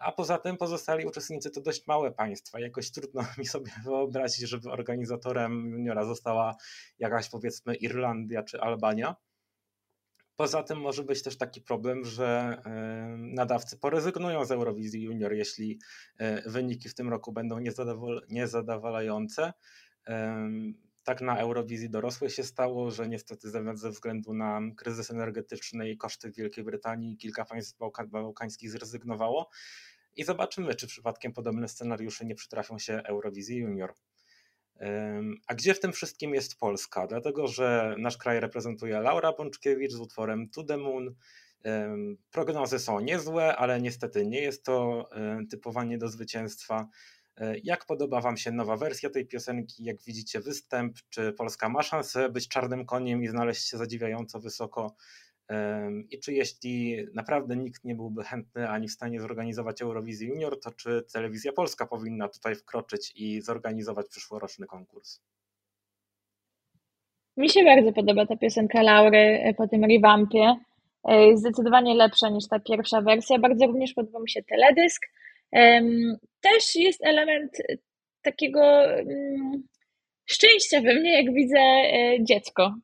a 0.00 0.12
poza 0.12 0.38
tym 0.38 0.56
pozostali 0.56 1.06
uczestnicy 1.06 1.50
to 1.50 1.60
dość 1.60 1.86
małe 1.86 2.12
państwa. 2.12 2.60
Jakoś 2.60 2.90
trudno 2.90 3.24
mi 3.38 3.46
sobie 3.46 3.72
wyobrazić, 3.84 4.48
żeby 4.48 4.70
organizatorem 4.70 5.70
juniora 5.70 6.04
została 6.04 6.56
jakaś 6.98 7.28
powiedzmy 7.28 7.74
Irlandia 7.74 8.42
czy 8.42 8.60
Albania. 8.60 9.16
Poza 10.36 10.62
tym 10.62 10.80
może 10.80 11.02
być 11.02 11.22
też 11.22 11.38
taki 11.38 11.60
problem, 11.60 12.04
że 12.04 12.62
nadawcy 13.16 13.78
porezygnują 13.78 14.44
z 14.44 14.50
Eurowizji 14.50 15.02
Junior, 15.02 15.32
jeśli 15.32 15.78
e, 16.18 16.50
wyniki 16.50 16.88
w 16.88 16.94
tym 16.94 17.08
roku 17.08 17.32
będą 17.32 17.58
niezadowalające. 18.28 19.52
Tak 21.10 21.20
na 21.20 21.38
Eurowizji 21.38 21.90
dorosłej 21.90 22.30
się 22.30 22.44
stało, 22.44 22.90
że 22.90 23.08
niestety 23.08 23.50
ze 23.74 23.90
względu 23.90 24.34
na 24.34 24.60
kryzys 24.76 25.10
energetyczny 25.10 25.90
i 25.90 25.96
koszty 25.96 26.32
w 26.32 26.36
Wielkiej 26.36 26.64
Brytanii 26.64 27.16
kilka 27.16 27.44
państw 27.44 27.78
bałkańskich 28.06 28.70
zrezygnowało. 28.70 29.50
I 30.16 30.24
zobaczymy, 30.24 30.74
czy 30.74 30.86
przypadkiem 30.86 31.32
podobne 31.32 31.68
scenariusze 31.68 32.24
nie 32.24 32.34
przytrafią 32.34 32.78
się 32.78 33.02
Eurowizji 33.04 33.56
Junior. 33.56 33.94
A 35.46 35.54
gdzie 35.54 35.74
w 35.74 35.80
tym 35.80 35.92
wszystkim 35.92 36.34
jest 36.34 36.58
Polska? 36.58 37.06
Dlatego, 37.06 37.46
że 37.48 37.94
nasz 37.98 38.16
kraj 38.16 38.40
reprezentuje 38.40 39.00
Laura 39.00 39.32
Bączkiewicz 39.32 39.92
z 39.92 40.00
utworem 40.00 40.48
To 40.48 40.64
the 40.64 40.76
Moon. 40.76 41.14
Prognozy 42.30 42.78
są 42.78 43.00
niezłe, 43.00 43.56
ale 43.56 43.80
niestety 43.80 44.26
nie 44.26 44.40
jest 44.40 44.64
to 44.64 45.08
typowanie 45.50 45.98
do 45.98 46.08
zwycięstwa. 46.08 46.88
E, 47.40 47.54
jak 47.64 47.86
podoba 47.86 48.20
Wam 48.20 48.36
się 48.36 48.52
nowa 48.52 48.76
wersja 48.76 49.10
tej 49.10 49.26
piosenki? 49.26 49.84
Jak 49.84 50.02
widzicie 50.02 50.40
występ? 50.40 50.96
Czy 51.08 51.32
Polska 51.32 51.68
ma 51.68 51.82
szansę 51.82 52.28
być 52.28 52.48
czarnym 52.48 52.86
koniem 52.86 53.22
i 53.22 53.28
znaleźć 53.28 53.68
się 53.68 53.76
zadziwiająco 53.76 54.40
wysoko 54.40 54.94
i 56.10 56.18
czy 56.18 56.32
jeśli 56.32 56.96
naprawdę 57.14 57.56
nikt 57.56 57.84
nie 57.84 57.94
byłby 57.94 58.24
chętny 58.24 58.68
ani 58.68 58.88
w 58.88 58.92
stanie 58.92 59.20
zorganizować 59.20 59.82
Eurowizji 59.82 60.28
Junior, 60.28 60.60
to 60.60 60.70
czy 60.70 61.04
Telewizja 61.12 61.52
Polska 61.52 61.86
powinna 61.86 62.28
tutaj 62.28 62.54
wkroczyć 62.54 63.12
i 63.16 63.40
zorganizować 63.40 64.06
przyszłoroczny 64.08 64.66
konkurs? 64.66 65.20
Mi 67.36 67.50
się 67.50 67.64
bardzo 67.64 67.92
podoba 67.92 68.26
ta 68.26 68.36
piosenka 68.36 68.82
Laury 68.82 69.18
e, 69.18 69.54
po 69.54 69.68
tym 69.68 69.84
revampie. 69.84 70.56
E, 71.04 71.36
zdecydowanie 71.36 71.94
lepsza 71.94 72.28
niż 72.28 72.48
ta 72.48 72.60
pierwsza 72.60 73.00
wersja. 73.00 73.38
Bardzo 73.38 73.66
również 73.66 73.94
podoba 73.94 74.20
mi 74.20 74.30
się 74.30 74.42
teledysk. 74.42 75.06
Też 76.40 76.76
jest 76.76 77.06
element 77.06 77.52
takiego 78.22 78.84
mm, 78.84 79.62
szczęścia 80.26 80.80
we 80.80 80.94
mnie, 80.94 81.22
jak 81.22 81.34
widzę 81.34 81.58
e, 81.58 82.24
dziecko 82.24 82.74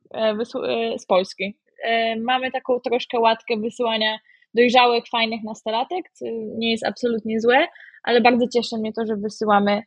z 0.98 1.06
Polski. 1.06 1.58
E, 1.82 2.16
mamy 2.16 2.50
taką 2.50 2.80
troszkę 2.80 3.20
łatkę 3.20 3.56
wysyłania 3.56 4.18
dojrzałych, 4.54 5.04
fajnych 5.08 5.40
nastolatek, 5.44 6.10
co 6.12 6.24
nie 6.58 6.70
jest 6.70 6.86
absolutnie 6.86 7.40
złe, 7.40 7.66
ale 8.02 8.20
bardzo 8.20 8.46
cieszy 8.54 8.76
mnie 8.78 8.92
to, 8.92 9.06
że 9.06 9.16
wysyłamy 9.16 9.82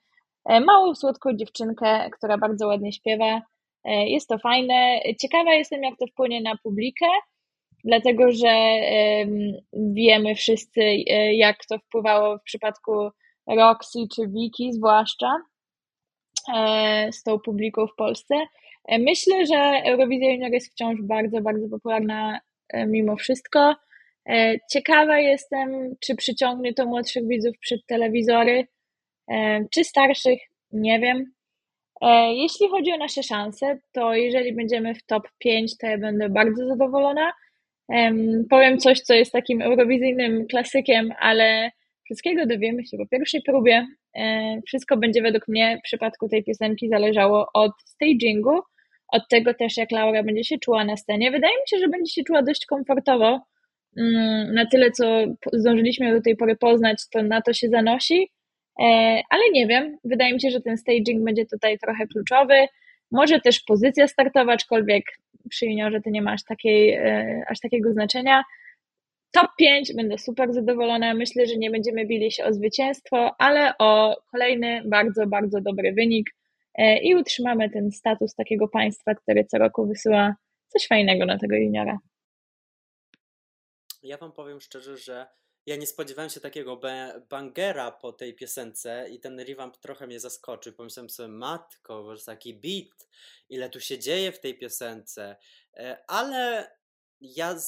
e, 0.45 0.59
małą, 0.59 0.95
słodką 0.95 1.29
dziewczynkę, 1.33 2.09
która 2.17 2.37
bardzo 2.37 2.67
ładnie 2.67 2.93
śpiewa. 2.93 3.41
E, 3.83 4.09
jest 4.09 4.27
to 4.27 4.37
fajne. 4.37 4.99
Ciekawa 5.21 5.53
jestem, 5.53 5.83
jak 5.83 5.97
to 5.99 6.05
wpłynie 6.07 6.41
na 6.41 6.57
publikę, 6.63 7.05
dlatego 7.83 8.31
że 8.31 8.79
wiemy 9.73 10.35
wszyscy, 10.35 10.81
jak 11.33 11.65
to 11.65 11.79
wpływało 11.79 12.37
w 12.37 12.43
przypadku 12.43 13.09
Roxy 13.47 13.99
czy 14.15 14.27
Wiki, 14.27 14.73
zwłaszcza 14.73 15.27
z 17.11 17.23
tą 17.23 17.39
publiką 17.39 17.87
w 17.87 17.95
Polsce. 17.95 18.35
E, 18.89 18.99
myślę, 18.99 19.45
że 19.45 19.81
Eurowizja 19.85 20.31
Junior 20.31 20.51
jest 20.51 20.71
wciąż 20.71 21.01
bardzo, 21.01 21.41
bardzo 21.41 21.69
popularna 21.69 22.39
e, 22.69 22.85
mimo 22.87 23.15
wszystko. 23.15 23.75
E, 24.29 24.55
ciekawa 24.71 25.19
jestem, 25.19 25.95
czy 25.99 26.15
przyciągnie 26.15 26.73
to 26.73 26.85
młodszych 26.85 27.27
widzów 27.27 27.57
przed 27.59 27.85
telewizory, 27.85 28.67
czy 29.71 29.83
starszych, 29.83 30.39
nie 30.71 30.99
wiem. 30.99 31.33
Jeśli 32.35 32.69
chodzi 32.69 32.91
o 32.91 32.97
nasze 32.97 33.23
szanse, 33.23 33.79
to 33.91 34.13
jeżeli 34.13 34.55
będziemy 34.55 34.95
w 34.95 35.05
top 35.05 35.23
5, 35.37 35.77
to 35.77 35.87
ja 35.87 35.97
będę 35.97 36.29
bardzo 36.29 36.67
zadowolona. 36.67 37.31
Powiem 38.49 38.77
coś, 38.77 39.01
co 39.01 39.13
jest 39.13 39.31
takim 39.31 39.61
eurowizyjnym 39.61 40.47
klasykiem, 40.47 41.09
ale 41.19 41.71
wszystkiego 42.05 42.45
dowiemy 42.45 42.85
się 42.85 42.97
po 42.97 43.07
pierwszej 43.07 43.41
próbie. 43.41 43.87
E, 44.17 44.59
wszystko 44.67 44.97
będzie 44.97 45.21
według 45.21 45.47
mnie 45.47 45.77
w 45.79 45.81
przypadku 45.81 46.29
tej 46.29 46.43
piosenki 46.43 46.89
zależało 46.89 47.47
od 47.53 47.71
stagingu, 47.85 48.61
od 49.11 49.21
tego 49.29 49.53
też, 49.53 49.77
jak 49.77 49.91
Laura 49.91 50.23
będzie 50.23 50.43
się 50.43 50.57
czuła 50.57 50.85
na 50.85 50.97
scenie. 50.97 51.31
Wydaje 51.31 51.53
mi 51.53 51.67
się, 51.69 51.77
że 51.77 51.87
będzie 51.87 52.13
się 52.13 52.23
czuła 52.23 52.43
dość 52.43 52.65
komfortowo. 52.65 53.41
Mm, 53.97 54.53
na 54.53 54.65
tyle, 54.65 54.91
co 54.91 55.25
zdążyliśmy 55.53 56.13
do 56.13 56.21
tej 56.21 56.35
pory 56.35 56.55
poznać, 56.55 56.97
to 57.11 57.23
na 57.23 57.41
to 57.41 57.53
się 57.53 57.69
zanosi, 57.69 58.29
e, 58.81 58.85
ale 59.29 59.41
nie 59.53 59.67
wiem. 59.67 59.97
Wydaje 60.03 60.33
mi 60.33 60.41
się, 60.41 60.49
że 60.49 60.61
ten 60.61 60.77
staging 60.77 61.23
będzie 61.23 61.45
tutaj 61.45 61.79
trochę 61.79 62.07
kluczowy. 62.07 62.67
Może 63.11 63.39
też 63.41 63.59
pozycja 63.59 64.07
startowa, 64.07 64.53
aczkolwiek 64.53 65.03
przy 65.49 65.65
juniorze 65.65 66.01
to 66.01 66.09
nie 66.09 66.21
ma 66.21 66.31
aż, 66.31 66.43
takiej, 66.43 66.93
e, 66.93 67.43
aż 67.47 67.59
takiego 67.59 67.93
znaczenia. 67.93 68.43
Top 69.31 69.47
5 69.57 69.93
będę 69.93 70.17
super 70.17 70.53
zadowolona. 70.53 71.13
Myślę, 71.13 71.45
że 71.45 71.55
nie 71.55 71.71
będziemy 71.71 72.05
bili 72.05 72.31
się 72.31 72.45
o 72.45 72.53
zwycięstwo, 72.53 73.35
ale 73.37 73.77
o 73.77 74.21
kolejny 74.31 74.81
bardzo, 74.85 75.27
bardzo 75.27 75.61
dobry 75.61 75.93
wynik 75.93 76.29
e, 76.75 76.97
i 76.97 77.15
utrzymamy 77.15 77.69
ten 77.69 77.91
status 77.91 78.35
takiego 78.35 78.67
państwa, 78.67 79.15
które 79.15 79.45
co 79.45 79.57
roku 79.57 79.87
wysyła 79.87 80.35
coś 80.67 80.87
fajnego 80.87 81.25
na 81.25 81.37
tego 81.37 81.55
juniora. 81.55 81.97
Ja 84.03 84.17
Wam 84.17 84.31
powiem 84.31 84.61
szczerze, 84.61 84.97
że 84.97 85.27
ja 85.69 85.75
nie 85.75 85.87
spodziewałem 85.87 86.29
się 86.29 86.39
takiego 86.39 86.81
bangera 87.29 87.91
po 87.91 88.13
tej 88.13 88.35
piosence 88.35 89.09
i 89.09 89.19
ten 89.19 89.39
revamp 89.39 89.77
trochę 89.77 90.07
mnie 90.07 90.19
zaskoczył. 90.19 90.73
Pomyślałem 90.73 91.09
sobie, 91.09 91.29
matko, 91.29 92.15
że 92.15 92.23
taki 92.23 92.53
beat, 92.53 93.09
ile 93.49 93.69
tu 93.69 93.79
się 93.79 93.99
dzieje 93.99 94.31
w 94.31 94.39
tej 94.39 94.57
piosence. 94.57 95.35
E, 95.73 96.03
ale 96.07 96.71
ja 97.21 97.59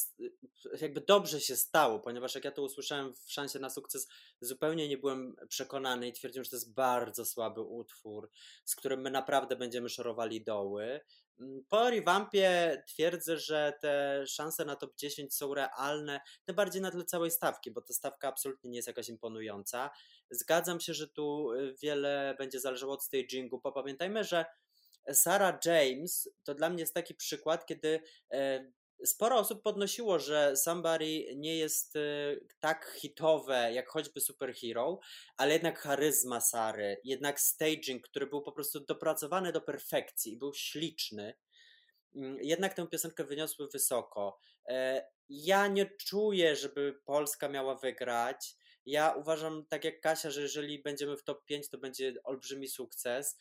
jakby 0.81 1.01
dobrze 1.01 1.41
się 1.41 1.55
stało, 1.55 1.99
ponieważ 1.99 2.35
jak 2.35 2.45
ja 2.45 2.51
to 2.51 2.63
usłyszałem 2.63 3.13
w 3.13 3.31
szansie 3.31 3.59
na 3.59 3.69
sukces, 3.69 4.07
zupełnie 4.41 4.87
nie 4.87 4.97
byłem 4.97 5.35
przekonany 5.49 6.07
i 6.07 6.13
twierdziłem, 6.13 6.43
że 6.43 6.49
to 6.49 6.55
jest 6.55 6.73
bardzo 6.73 7.25
słaby 7.25 7.61
utwór, 7.61 8.29
z 8.65 8.75
którym 8.75 9.01
my 9.01 9.11
naprawdę 9.11 9.55
będziemy 9.55 9.89
szorowali 9.89 10.43
doły. 10.43 10.99
Po 11.69 11.89
revampie 11.89 12.83
twierdzę, 12.87 13.37
że 13.37 13.73
te 13.81 14.23
szanse 14.27 14.65
na 14.65 14.75
top 14.75 14.95
10 14.95 15.35
są 15.35 15.53
realne, 15.53 16.21
tym 16.45 16.55
bardziej 16.55 16.81
na 16.81 16.91
tle 16.91 17.05
całej 17.05 17.31
stawki, 17.31 17.71
bo 17.71 17.81
ta 17.81 17.93
stawka 17.93 18.27
absolutnie 18.27 18.69
nie 18.69 18.77
jest 18.77 18.87
jakaś 18.87 19.09
imponująca. 19.09 19.89
Zgadzam 20.31 20.79
się, 20.79 20.93
że 20.93 21.07
tu 21.07 21.51
y, 21.51 21.75
wiele 21.81 22.35
będzie 22.37 22.59
zależało 22.59 22.93
od 22.93 23.03
stagingu, 23.03 23.59
bo 23.63 23.71
pamiętajmy, 23.71 24.23
że 24.23 24.45
Sarah 25.13 25.65
James 25.65 26.29
to 26.43 26.55
dla 26.55 26.69
mnie 26.69 26.79
jest 26.79 26.93
taki 26.93 27.15
przykład, 27.15 27.65
kiedy 27.65 27.99
e, 28.31 28.71
sporo 29.05 29.37
osób 29.37 29.63
podnosiło, 29.63 30.19
że 30.19 30.55
Somebody 30.55 31.35
nie 31.35 31.57
jest 31.57 31.95
y, 31.95 32.45
tak 32.59 32.93
hitowe 32.97 33.73
jak 33.73 33.89
choćby 33.89 34.21
Superhero, 34.21 34.99
ale 35.37 35.53
jednak 35.53 35.79
charyzma 35.79 36.41
Sary, 36.41 37.01
jednak 37.03 37.39
staging, 37.39 38.07
który 38.07 38.27
był 38.27 38.41
po 38.41 38.51
prostu 38.51 38.79
dopracowany 38.79 39.51
do 39.51 39.61
perfekcji 39.61 40.37
był 40.37 40.53
śliczny, 40.53 41.33
mm, 42.15 42.37
jednak 42.41 42.73
tę 42.73 42.87
piosenkę 42.87 43.23
wyniosły 43.23 43.67
wysoko. 43.67 44.39
E, 44.67 45.07
ja 45.29 45.67
nie 45.67 45.85
czuję, 45.85 46.55
żeby 46.55 47.01
Polska 47.05 47.49
miała 47.49 47.75
wygrać. 47.75 48.55
Ja 48.85 49.13
uważam, 49.13 49.65
tak 49.65 49.83
jak 49.83 50.01
Kasia, 50.01 50.31
że 50.31 50.41
jeżeli 50.41 50.81
będziemy 50.81 51.17
w 51.17 51.23
top 51.23 51.45
5, 51.45 51.69
to 51.69 51.77
będzie 51.77 52.13
olbrzymi 52.23 52.67
sukces. 52.67 53.37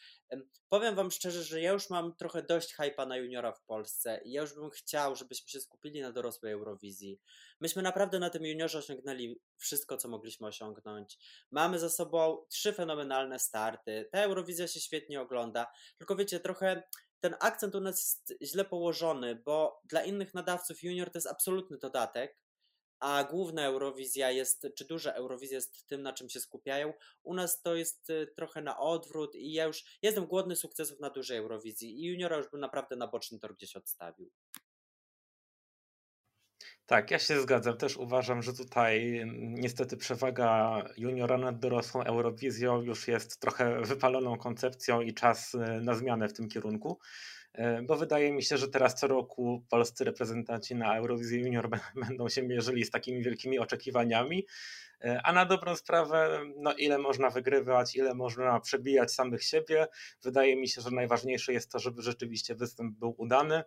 Powiem 0.69 0.95
Wam 0.95 1.11
szczerze, 1.11 1.45
że 1.45 1.61
ja 1.61 1.73
już 1.73 1.91
mam 1.91 2.17
trochę 2.17 2.43
dość 2.43 2.75
hypa 2.75 3.07
na 3.07 3.17
juniora 3.17 3.53
w 3.53 3.65
Polsce 3.65 4.21
i 4.25 4.33
ja 4.33 4.41
już 4.41 4.55
bym 4.55 4.71
chciał, 4.71 5.17
żebyśmy 5.17 5.49
się 5.49 5.61
skupili 5.61 6.01
na 6.01 6.13
dorosłej 6.13 6.53
Eurowizji. 6.53 7.21
Myśmy 7.61 7.83
naprawdę 7.83 8.19
na 8.19 8.31
tym 8.31 8.47
juniorze 8.47 8.79
osiągnęli 8.79 9.41
wszystko, 9.57 9.97
co 9.97 10.09
mogliśmy 10.09 10.47
osiągnąć. 10.47 11.19
Mamy 11.51 11.79
za 11.79 11.89
sobą 11.91 12.45
trzy 12.49 12.73
fenomenalne 12.73 13.39
starty. 13.39 14.09
Ta 14.13 14.19
Eurowizja 14.19 14.69
się 14.69 14.81
świetnie 14.81 15.21
ogląda, 15.21 15.67
tylko 15.99 16.17
wiecie, 16.17 16.41
trochę 16.41 16.83
ten 17.21 17.35
akcent 17.41 17.75
u 17.75 17.81
nas 17.81 17.99
jest 17.99 18.43
źle 18.43 18.65
położony, 18.65 19.35
bo 19.35 19.81
dla 19.85 20.05
innych 20.05 20.35
nadawców 20.35 20.83
junior 20.83 21.11
to 21.11 21.19
jest 21.19 21.27
absolutny 21.27 21.79
dodatek, 21.79 22.39
a 23.01 23.25
główna 23.25 23.65
Eurowizja 23.65 24.31
jest, 24.31 24.67
czy 24.77 24.85
duża 24.85 25.13
Eurowizja 25.13 25.57
jest 25.57 25.87
tym, 25.87 26.03
na 26.03 26.13
czym 26.13 26.29
się 26.29 26.41
skupiają. 26.41 26.93
U 27.23 27.35
nas 27.35 27.63
to 27.63 27.75
jest 27.75 28.11
y, 28.11 28.27
trochę 28.37 28.63
na 28.63 28.79
odwrót 28.79 29.35
i 29.35 29.53
ja 29.53 29.65
już 29.65 29.85
jestem 30.03 30.27
głodny 30.27 30.57
sukcesów 30.57 31.01
na 31.01 31.11
dużej 31.11 31.39
Eurowizji 31.39 32.01
i 32.01 32.07
juniora 32.07 32.37
już 32.37 32.51
bym 32.51 32.61
naprawdę 32.61 32.97
na 32.97 33.07
boczny 33.07 33.39
tor 33.39 33.55
gdzieś 33.55 33.77
odstawił. 33.77 34.31
Tak, 36.87 37.11
ja 37.11 37.19
się 37.19 37.41
zgadzam. 37.41 37.77
Też 37.77 37.97
uważam, 37.97 38.43
że 38.43 38.53
tutaj 38.53 39.23
niestety 39.37 39.97
przewaga 39.97 40.83
juniora 40.97 41.39
nad 41.39 41.59
dorosłą 41.59 42.03
Eurowizją 42.03 42.83
już 42.83 43.09
jest 43.09 43.41
trochę 43.41 43.83
wypaloną 43.83 44.39
koncepcją 44.39 45.01
i 45.01 45.15
czas 45.15 45.55
y, 45.55 45.59
na 45.59 45.95
zmianę 45.95 46.29
w 46.29 46.33
tym 46.33 46.49
kierunku. 46.49 46.99
E, 47.53 47.83
bo 47.83 47.97
wydaje 47.97 48.33
mi 48.33 48.43
się, 48.43 48.59
że 48.59 48.69
teraz 48.69 48.95
co 48.95 49.07
roku 49.07 49.65
polscy 49.69 50.05
reprezentanci 50.05 50.75
na 50.75 50.97
Eurowizji 50.97 51.41
Junior 51.41 51.69
będą 52.09 52.29
się 52.29 52.43
mierzyli 52.43 52.85
z 52.85 52.91
takimi 52.91 53.23
wielkimi 53.23 53.59
oczekiwaniami, 53.59 54.47
e, 55.05 55.21
a 55.25 55.33
na 55.33 55.47
dobrą 55.47 55.77
sprawę, 55.77 56.41
no 56.57 56.73
ile 56.73 56.99
można 56.99 57.31
wygrywać, 57.31 57.97
ile 57.97 58.15
można 58.15 58.61
przebijać 58.61 59.13
samych 59.13 59.45
siebie. 59.45 59.87
Wydaje 60.23 60.57
mi 60.57 60.69
się, 60.69 60.81
że 60.81 60.91
najważniejsze 60.91 61.53
jest 61.53 61.71
to, 61.73 61.79
żeby 61.79 62.03
rzeczywiście 62.03 62.55
występ 62.55 62.99
był 62.99 63.15
udany, 63.19 63.63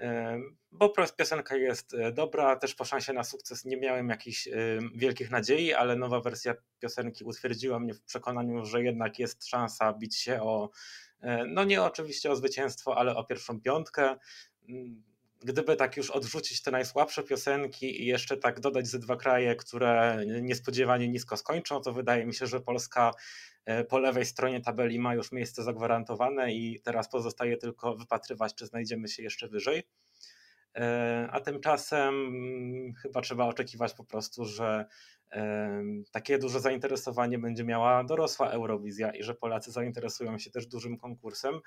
e, 0.00 0.38
bo 0.72 0.92
piosenka 1.18 1.56
jest 1.56 1.96
dobra, 2.12 2.56
też 2.56 2.74
po 2.74 2.84
szansie 2.84 3.12
na 3.12 3.24
sukces 3.24 3.64
nie 3.64 3.76
miałem 3.76 4.08
jakichś 4.08 4.48
wielkich 4.94 5.30
nadziei, 5.30 5.74
ale 5.74 5.96
nowa 5.96 6.20
wersja 6.20 6.54
piosenki 6.78 7.24
utwierdziła 7.24 7.80
mnie 7.80 7.94
w 7.94 8.02
przekonaniu, 8.02 8.64
że 8.64 8.82
jednak 8.82 9.18
jest 9.18 9.46
szansa 9.46 9.92
bić 9.92 10.16
się 10.16 10.42
o 10.42 10.70
no 11.48 11.64
nie 11.64 11.82
oczywiście 11.82 12.30
o 12.30 12.36
zwycięstwo, 12.36 12.96
ale 12.96 13.16
o 13.16 13.24
pierwszą 13.24 13.60
piątkę. 13.60 14.16
Mm, 14.68 15.02
gdyby 15.44 15.76
tak 15.76 15.96
już 15.96 16.10
odrzucić 16.10 16.62
te 16.62 16.70
najsłabsze 16.70 17.22
piosenki 17.22 18.02
i 18.02 18.06
jeszcze 18.06 18.36
tak 18.36 18.60
dodać 18.60 18.86
ze 18.86 18.98
dwa 18.98 19.16
kraje, 19.16 19.56
które 19.56 20.22
niespodziewanie 20.42 21.08
nisko 21.08 21.36
skończą, 21.36 21.80
to 21.80 21.92
wydaje 21.92 22.26
mi 22.26 22.34
się, 22.34 22.46
że 22.46 22.60
Polska 22.60 23.14
e, 23.64 23.84
po 23.84 23.98
lewej 23.98 24.26
stronie 24.26 24.60
tabeli 24.60 24.98
ma 24.98 25.14
już 25.14 25.32
miejsce 25.32 25.62
zagwarantowane 25.62 26.52
i 26.52 26.80
teraz 26.80 27.08
pozostaje 27.08 27.56
tylko 27.56 27.96
wypatrywać, 27.96 28.54
czy 28.54 28.66
znajdziemy 28.66 29.08
się 29.08 29.22
jeszcze 29.22 29.48
wyżej. 29.48 29.82
E, 30.76 31.28
a 31.30 31.40
tymczasem 31.40 32.14
mm, 32.14 32.94
chyba 32.94 33.20
trzeba 33.20 33.44
oczekiwać 33.44 33.94
po 33.94 34.04
prostu, 34.04 34.44
że 34.44 34.86
takie 36.10 36.38
duże 36.38 36.60
zainteresowanie 36.60 37.38
będzie 37.38 37.64
miała 37.64 38.04
dorosła 38.04 38.50
Eurowizja 38.50 39.10
i 39.10 39.22
że 39.22 39.34
Polacy 39.34 39.72
zainteresują 39.72 40.38
się 40.38 40.50
też 40.50 40.66
dużym 40.66 40.96
konkursem, 40.96 41.60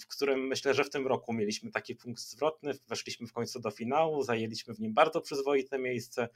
w 0.00 0.06
którym 0.06 0.46
myślę, 0.46 0.74
że 0.74 0.84
w 0.84 0.90
tym 0.90 1.06
roku 1.06 1.32
mieliśmy 1.32 1.70
taki 1.70 1.96
punkt 1.96 2.20
zwrotny, 2.20 2.72
weszliśmy 2.88 3.26
w 3.26 3.32
końcu 3.32 3.60
do 3.60 3.70
finału, 3.70 4.22
zajęliśmy 4.22 4.74
w 4.74 4.80
nim 4.80 4.94
bardzo 4.94 5.20
przyzwoite 5.20 5.78
miejsce, 5.78 6.28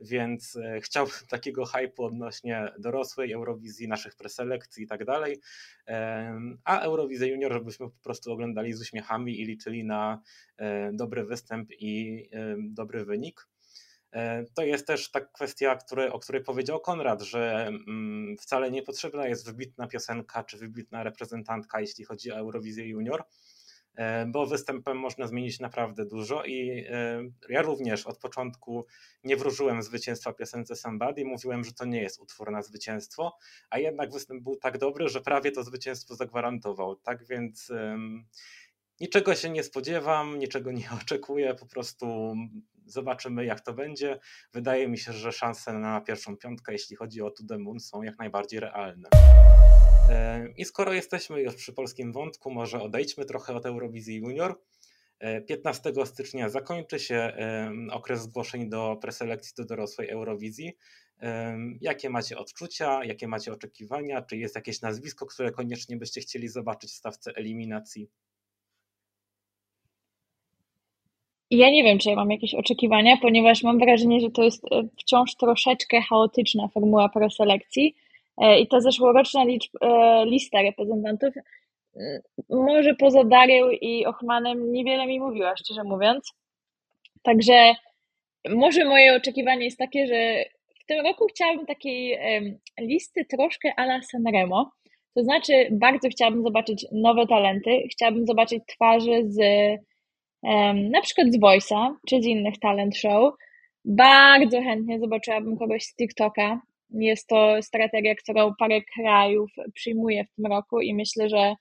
więc 0.00 0.56
e, 0.56 0.80
chciałbym 0.80 1.14
takiego 1.28 1.64
hypu 1.64 2.04
odnośnie 2.04 2.72
dorosłej 2.78 3.32
Eurowizji, 3.32 3.88
naszych 3.88 4.16
preselekcji 4.16 4.84
i 4.84 4.86
tak 4.86 5.04
dalej, 5.04 5.40
a 6.64 6.80
Eurowizję 6.80 7.28
Junior, 7.28 7.52
żebyśmy 7.52 7.90
po 7.90 8.02
prostu 8.02 8.32
oglądali 8.32 8.72
z 8.72 8.80
uśmiechami 8.80 9.40
i 9.40 9.44
liczyli 9.44 9.84
na 9.84 10.22
e, 10.56 10.92
dobry 10.92 11.24
występ 11.24 11.68
i 11.70 12.22
dobry 12.58 13.04
wynik. 13.04 13.51
E, 14.12 14.44
to 14.54 14.62
jest 14.62 14.86
też 14.86 15.10
ta 15.10 15.20
kwestia, 15.20 15.78
o 16.12 16.18
której 16.18 16.42
powiedział 16.42 16.80
Konrad, 16.80 17.22
że 17.22 17.66
mm, 17.66 18.36
wcale 18.38 18.70
niepotrzebna 18.70 19.26
jest 19.26 19.46
wybitna 19.46 19.86
piosenka 19.86 20.44
czy 20.44 20.56
wybitna 20.58 21.02
reprezentantka, 21.02 21.80
jeśli 21.80 22.04
chodzi 22.04 22.32
o 22.32 22.36
Eurowizję 22.36 22.88
Junior, 22.88 23.24
e, 23.94 24.26
bo 24.26 24.46
występem 24.46 24.98
można 24.98 25.26
zmienić 25.26 25.60
naprawdę 25.60 26.06
dużo 26.06 26.44
i 26.44 26.84
e, 26.88 27.22
ja 27.48 27.62
również 27.62 28.06
od 28.06 28.18
początku 28.18 28.86
nie 29.24 29.36
wróżyłem 29.36 29.82
zwycięstwa 29.82 30.32
piosence 30.32 30.76
Somebody, 30.76 31.24
mówiłem, 31.24 31.64
że 31.64 31.72
to 31.72 31.84
nie 31.84 32.02
jest 32.02 32.20
utwór 32.20 32.50
na 32.50 32.62
zwycięstwo, 32.62 33.36
a 33.70 33.78
jednak 33.78 34.12
występ 34.12 34.42
był 34.42 34.56
tak 34.56 34.78
dobry, 34.78 35.08
że 35.08 35.20
prawie 35.20 35.52
to 35.52 35.62
zwycięstwo 35.64 36.14
zagwarantował. 36.14 36.96
Tak 36.96 37.24
więc 37.24 37.72
niczego 39.00 39.34
się 39.34 39.50
nie 39.50 39.62
spodziewam, 39.62 40.38
niczego 40.38 40.72
nie 40.72 40.88
oczekuję, 41.02 41.54
po 41.54 41.66
prostu 41.66 42.34
Zobaczymy, 42.86 43.44
jak 43.44 43.60
to 43.60 43.72
będzie. 43.72 44.18
Wydaje 44.52 44.88
mi 44.88 44.98
się, 44.98 45.12
że 45.12 45.32
szanse 45.32 45.72
na 45.72 46.00
pierwszą 46.00 46.36
piątkę, 46.36 46.72
jeśli 46.72 46.96
chodzi 46.96 47.22
o 47.22 47.30
To 47.30 47.44
The 47.48 47.58
Moon, 47.58 47.80
są 47.80 48.02
jak 48.02 48.18
najbardziej 48.18 48.60
realne. 48.60 49.08
E, 50.10 50.48
I 50.56 50.64
skoro 50.64 50.92
jesteśmy 50.92 51.42
już 51.42 51.54
przy 51.54 51.72
polskim 51.72 52.12
wątku, 52.12 52.50
może 52.50 52.82
odejdźmy 52.82 53.24
trochę 53.24 53.54
od 53.54 53.66
Eurowizji 53.66 54.16
Junior. 54.16 54.60
15 55.48 55.92
e, 55.96 56.06
stycznia 56.06 56.48
zakończy 56.48 56.98
się 56.98 57.32
okres 57.90 58.22
zgłoszeń 58.22 58.68
do 58.68 58.98
preselekcji 59.00 59.54
do 59.56 59.64
dorosłej 59.64 60.10
Eurowizji. 60.10 60.76
Jakie 61.80 62.10
macie 62.10 62.38
odczucia, 62.38 63.04
jakie 63.04 63.28
macie 63.28 63.52
oczekiwania? 63.52 64.22
Czy 64.22 64.36
jest 64.36 64.54
jakieś 64.54 64.80
nazwisko, 64.80 65.26
które 65.26 65.50
koniecznie 65.50 65.96
byście 65.96 66.20
chcieli 66.20 66.48
zobaczyć 66.48 66.90
w 66.90 66.94
stawce 66.94 67.32
eliminacji? 67.34 68.10
Ja 71.58 71.70
nie 71.70 71.84
wiem, 71.84 71.98
czy 71.98 72.08
ja 72.08 72.16
mam 72.16 72.30
jakieś 72.30 72.54
oczekiwania, 72.54 73.16
ponieważ 73.16 73.62
mam 73.62 73.78
wrażenie, 73.78 74.20
że 74.20 74.30
to 74.30 74.42
jest 74.42 74.64
e, 74.64 74.82
wciąż 74.98 75.34
troszeczkę 75.34 76.00
chaotyczna 76.00 76.68
formuła 76.68 77.08
preselekcji 77.08 77.94
e, 78.38 78.60
i 78.60 78.66
ta 78.66 78.80
zeszłoroczna 78.80 79.44
liczb, 79.44 79.70
e, 79.80 80.24
lista 80.26 80.62
reprezentantów 80.62 81.34
może 82.50 82.94
poza 82.94 83.24
Darią 83.24 83.70
i 83.70 84.06
Ochmanem 84.06 84.72
niewiele 84.72 85.06
mi 85.06 85.20
mówiła, 85.20 85.56
szczerze 85.56 85.84
mówiąc. 85.84 86.32
Także 87.22 87.74
może 88.48 88.84
moje 88.84 89.16
oczekiwanie 89.16 89.64
jest 89.64 89.78
takie, 89.78 90.06
że 90.06 90.44
w 90.82 90.86
tym 90.86 91.06
roku 91.06 91.26
chciałabym 91.30 91.66
takiej 91.66 92.18
listy 92.80 93.24
troszkę 93.24 93.72
ala 93.76 94.02
Sanremo. 94.02 94.70
To 95.14 95.22
znaczy, 95.22 95.52
bardzo 95.70 96.08
chciałabym 96.08 96.42
zobaczyć 96.42 96.86
nowe 96.92 97.26
talenty, 97.26 97.82
chciałabym 97.90 98.26
zobaczyć 98.26 98.62
twarze 98.66 99.22
z 99.24 99.38
na 100.90 101.00
przykład 101.02 101.32
z 101.32 101.40
Voice'a 101.40 101.94
czy 102.08 102.22
z 102.22 102.26
innych 102.26 102.58
talent 102.58 102.96
show. 102.96 103.34
Bardzo 103.84 104.62
chętnie 104.62 104.98
zobaczyłabym 104.98 105.56
kogoś 105.56 105.84
z 105.84 105.96
TikToka. 105.96 106.60
Jest 106.90 107.28
to 107.28 107.62
strategia, 107.62 108.14
którą 108.14 108.52
parę 108.58 108.80
krajów 108.96 109.50
przyjmuje 109.74 110.24
w 110.24 110.34
tym 110.34 110.46
roku 110.46 110.80
i 110.80 110.94
myślę, 110.94 111.28
że 111.28 111.54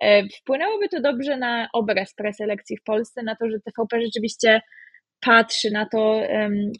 e, 0.00 0.28
wpłynęłoby 0.28 0.88
to 0.88 1.00
dobrze 1.00 1.36
na 1.36 1.68
obraz 1.72 2.14
preselekcji 2.14 2.76
w 2.76 2.82
Polsce, 2.82 3.22
na 3.22 3.36
to, 3.36 3.50
że 3.50 3.60
TVP 3.60 4.00
rzeczywiście 4.00 4.60
patrzy 5.20 5.70
na 5.70 5.86
to, 5.86 6.20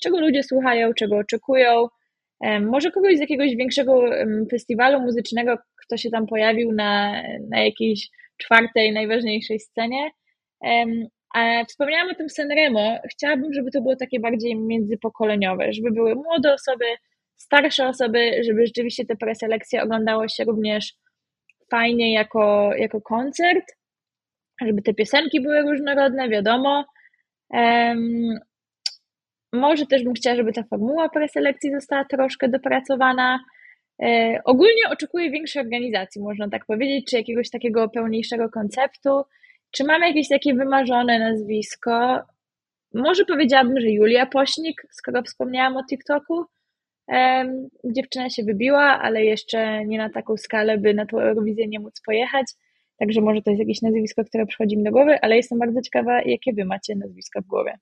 czego 0.03 0.21
ludzie 0.21 0.43
słuchają, 0.43 0.95
czego 0.95 1.17
oczekują. 1.17 1.89
Może 2.61 2.91
kogoś 2.91 3.17
z 3.17 3.21
jakiegoś 3.21 3.57
większego 3.57 4.03
festiwalu 4.51 5.01
muzycznego, 5.01 5.57
kto 5.85 5.97
się 5.97 6.11
tam 6.11 6.27
pojawił 6.27 6.73
na, 6.73 7.23
na 7.51 7.65
jakiejś 7.65 8.09
czwartej, 8.37 8.93
najważniejszej 8.93 9.61
scenie. 9.61 10.11
Wspomniałam 11.69 12.11
o 12.11 12.15
tym 12.15 12.31
Sanremo. 12.31 12.99
Chciałabym, 13.11 13.53
żeby 13.53 13.71
to 13.71 13.81
było 13.81 13.97
takie 13.97 14.21
bardziej 14.21 14.57
międzypokoleniowe, 14.57 15.73
żeby 15.73 15.91
były 15.91 16.15
młode 16.15 16.55
osoby, 16.55 16.85
starsze 17.37 17.89
osoby, 17.89 18.31
żeby 18.47 18.67
rzeczywiście 18.67 19.07
te 19.07 19.17
preselekcje 19.17 19.83
oglądało 19.83 20.29
się 20.29 20.45
również 20.45 20.95
fajnie 21.71 22.13
jako, 22.13 22.71
jako 22.77 23.01
koncert, 23.01 23.65
żeby 24.61 24.83
te 24.83 24.95
piosenki 24.95 25.41
były 25.41 25.63
różnorodne, 25.63 26.29
wiadomo. 26.29 26.85
Um, 27.51 28.39
może 29.53 29.87
też 29.87 30.05
bym 30.05 30.15
chciała, 30.15 30.37
żeby 30.37 30.53
ta 30.53 30.63
formuła 30.63 31.09
preselekcji 31.09 31.73
została 31.73 32.05
troszkę 32.05 32.49
dopracowana. 32.49 33.41
E, 34.03 34.41
ogólnie 34.45 34.83
oczekuję 34.91 35.31
większej 35.31 35.63
organizacji, 35.63 36.23
można 36.23 36.49
tak 36.49 36.67
powiedzieć, 36.67 37.11
czy 37.11 37.17
jakiegoś 37.17 37.51
takiego 37.51 37.89
pełniejszego 37.89 38.49
konceptu. 38.49 39.25
Czy 39.77 39.85
mamy 39.85 40.09
jakieś 40.09 40.29
takie 40.29 40.55
wymarzone 40.55 41.19
nazwisko? 41.19 42.21
Może 42.95 43.25
powiedziałabym, 43.25 43.81
że 43.81 43.91
Julia 43.91 44.27
Pośnik, 44.27 44.83
skoro 44.91 45.23
wspomniałam 45.23 45.77
o 45.77 45.85
TikToku. 45.85 46.45
Um, 47.09 47.69
dziewczyna 47.85 48.31
się 48.31 48.43
wybiła, 48.43 49.01
ale 49.03 49.25
jeszcze 49.25 49.85
nie 49.85 49.99
na 49.99 50.11
taką 50.11 50.37
skalę, 50.37 50.79
by 50.79 50.95
na 50.95 51.07
tą 51.07 51.21
Eurowizję 51.21 51.69
nie 51.69 51.81
móc 51.81 52.01
pojechać. 52.07 52.47
Także 52.99 53.21
może 53.21 53.43
to 53.43 53.51
jest 53.51 53.61
jakieś 53.61 53.83
nazwisko, 53.83 54.25
które 54.25 54.47
przychodzi 54.47 54.77
mi 54.77 54.85
do 54.85 54.91
głowy, 54.91 55.21
ale 55.23 55.37
jestem 55.37 55.59
bardzo 55.59 55.81
ciekawa, 55.83 56.23
jakie 56.23 56.53
wy 56.53 56.65
macie 56.65 56.97
nazwiska 56.97 57.41
w 57.41 57.47
głowie. 57.47 57.79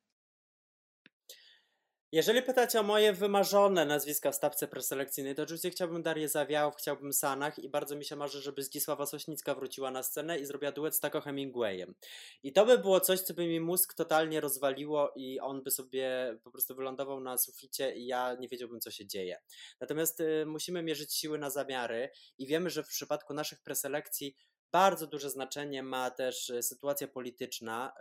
Jeżeli 2.14 2.42
pytacie 2.42 2.80
o 2.80 2.82
moje 2.82 3.12
wymarzone 3.12 3.84
nazwiska 3.84 4.30
w 4.30 4.34
stawce 4.34 4.68
preselekcyjnej, 4.68 5.34
to 5.34 5.42
oczywiście 5.42 5.70
chciałbym 5.70 6.02
Darię 6.02 6.28
Zawiałów, 6.28 6.74
chciałbym 6.76 7.12
Sanach 7.12 7.58
i 7.58 7.68
bardzo 7.68 7.96
mi 7.96 8.04
się 8.04 8.16
marzy, 8.16 8.40
żeby 8.40 8.62
Zdzisława 8.62 9.06
Sośnicka 9.06 9.54
wróciła 9.54 9.90
na 9.90 10.02
scenę 10.02 10.38
i 10.38 10.46
zrobiła 10.46 10.72
duet 10.72 10.94
z 10.94 11.00
Taco 11.00 11.20
Hemingwayem. 11.20 11.94
I 12.42 12.52
to 12.52 12.66
by 12.66 12.78
było 12.78 13.00
coś, 13.00 13.20
co 13.20 13.34
by 13.34 13.46
mi 13.46 13.60
mózg 13.60 13.94
totalnie 13.94 14.40
rozwaliło 14.40 15.12
i 15.16 15.40
on 15.40 15.62
by 15.62 15.70
sobie 15.70 16.36
po 16.44 16.50
prostu 16.50 16.74
wylądował 16.74 17.20
na 17.20 17.38
suficie 17.38 17.94
i 17.94 18.06
ja 18.06 18.36
nie 18.40 18.48
wiedziałbym, 18.48 18.80
co 18.80 18.90
się 18.90 19.06
dzieje. 19.06 19.38
Natomiast 19.80 20.20
y, 20.20 20.44
musimy 20.46 20.82
mierzyć 20.82 21.14
siły 21.14 21.38
na 21.38 21.50
zamiary 21.50 22.10
i 22.38 22.46
wiemy, 22.46 22.70
że 22.70 22.82
w 22.82 22.88
przypadku 22.88 23.34
naszych 23.34 23.60
preselekcji 23.60 24.36
bardzo 24.72 25.06
duże 25.06 25.30
znaczenie 25.30 25.82
ma 25.82 26.10
też 26.10 26.50
e, 26.50 26.62
sytuacja 26.62 27.08
polityczna, 27.08 27.92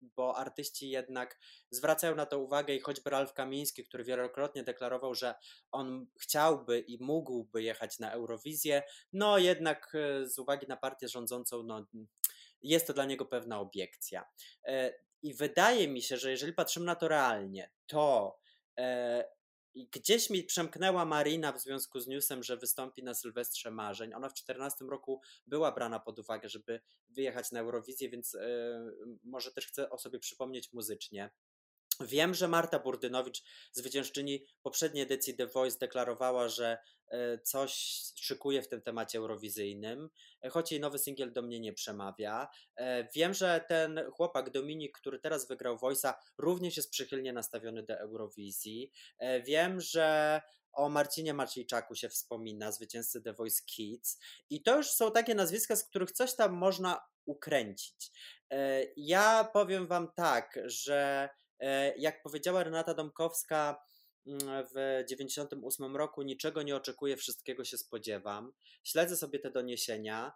bo 0.00 0.36
artyści 0.36 0.90
jednak 0.90 1.38
zwracają 1.70 2.14
na 2.14 2.26
to 2.26 2.38
uwagę 2.38 2.74
i 2.74 2.80
choćby 2.80 3.10
Ralf 3.10 3.32
Kamiński, 3.32 3.84
który 3.84 4.04
wielokrotnie 4.04 4.62
deklarował, 4.62 5.14
że 5.14 5.34
on 5.72 6.06
chciałby 6.20 6.80
i 6.80 7.04
mógłby 7.04 7.62
jechać 7.62 7.98
na 7.98 8.12
Eurowizję, 8.12 8.82
no 9.12 9.38
jednak 9.38 9.94
e, 9.94 10.26
z 10.26 10.38
uwagi 10.38 10.66
na 10.68 10.76
partię 10.76 11.08
rządzącą, 11.08 11.62
no, 11.62 11.86
jest 12.62 12.86
to 12.86 12.92
dla 12.92 13.04
niego 13.04 13.26
pewna 13.26 13.60
obiekcja. 13.60 14.24
E, 14.64 14.94
I 15.22 15.34
wydaje 15.34 15.88
mi 15.88 16.02
się, 16.02 16.16
że 16.16 16.30
jeżeli 16.30 16.52
patrzymy 16.52 16.86
na 16.86 16.94
to 16.94 17.08
realnie, 17.08 17.70
to 17.86 18.38
i 19.74 19.88
gdzieś 19.88 20.30
mi 20.30 20.42
przemknęła 20.42 21.04
Marina 21.04 21.52
w 21.52 21.60
związku 21.60 22.00
z 22.00 22.06
newsem, 22.06 22.42
że 22.42 22.56
wystąpi 22.56 23.02
na 23.02 23.14
Sylwestrze 23.14 23.70
Marzeń. 23.70 24.14
Ona 24.14 24.28
w 24.28 24.32
2014 24.32 24.84
roku 24.84 25.20
była 25.46 25.72
brana 25.72 26.00
pod 26.00 26.18
uwagę, 26.18 26.48
żeby 26.48 26.80
wyjechać 27.08 27.52
na 27.52 27.60
Eurowizję, 27.60 28.10
więc 28.10 28.32
yy, 28.32 28.40
może 29.24 29.52
też 29.52 29.66
chcę 29.66 29.90
o 29.90 29.98
sobie 29.98 30.18
przypomnieć 30.18 30.72
muzycznie. 30.72 31.30
Wiem, 32.00 32.34
że 32.34 32.48
Marta 32.48 32.78
Burdynowicz, 32.78 33.42
zwyciężczyni 33.72 34.44
poprzedniej 34.62 35.02
edycji 35.02 35.34
The 35.34 35.46
Voice, 35.46 35.78
deklarowała, 35.78 36.48
że 36.48 36.78
e, 37.08 37.38
coś 37.38 37.72
szykuje 38.14 38.62
w 38.62 38.68
tym 38.68 38.82
temacie 38.82 39.18
eurowizyjnym, 39.18 40.10
e, 40.44 40.50
choć 40.50 40.72
jej 40.72 40.80
nowy 40.80 40.98
singiel 40.98 41.32
do 41.32 41.42
mnie 41.42 41.60
nie 41.60 41.72
przemawia. 41.72 42.48
E, 42.76 43.08
wiem, 43.14 43.34
że 43.34 43.64
ten 43.68 44.00
chłopak 44.12 44.50
Dominik, 44.50 44.98
który 44.98 45.18
teraz 45.18 45.48
wygrał 45.48 45.76
Voice'a, 45.76 46.14
również 46.38 46.76
jest 46.76 46.90
przychylnie 46.90 47.32
nastawiony 47.32 47.82
do 47.82 47.98
Eurowizji. 47.98 48.92
Wiem, 49.46 49.80
że 49.80 50.40
o 50.72 50.88
Marcinie 50.88 51.34
Maciejczaku 51.34 51.94
się 51.94 52.08
wspomina, 52.08 52.72
zwycięzcy 52.72 53.22
The 53.22 53.32
Voice 53.32 53.62
Kids. 53.66 54.18
I 54.50 54.62
to 54.62 54.76
już 54.76 54.90
są 54.90 55.12
takie 55.12 55.34
nazwiska, 55.34 55.76
z 55.76 55.84
których 55.84 56.12
coś 56.12 56.36
tam 56.36 56.52
można 56.52 57.00
ukręcić. 57.24 58.12
Ja 58.96 59.50
powiem 59.52 59.86
Wam 59.86 60.12
tak, 60.14 60.58
że 60.64 61.28
jak 61.96 62.22
powiedziała 62.22 62.64
Renata 62.64 62.94
Domkowska 62.94 63.82
mm, 64.26 64.66
w 64.74 65.04
98 65.08 65.96
roku, 65.96 66.22
niczego 66.22 66.62
nie 66.62 66.76
oczekuję, 66.76 67.16
wszystkiego 67.16 67.64
się 67.64 67.78
spodziewam. 67.78 68.52
Śledzę 68.84 69.16
sobie 69.16 69.38
te 69.38 69.50
doniesienia 69.50 70.32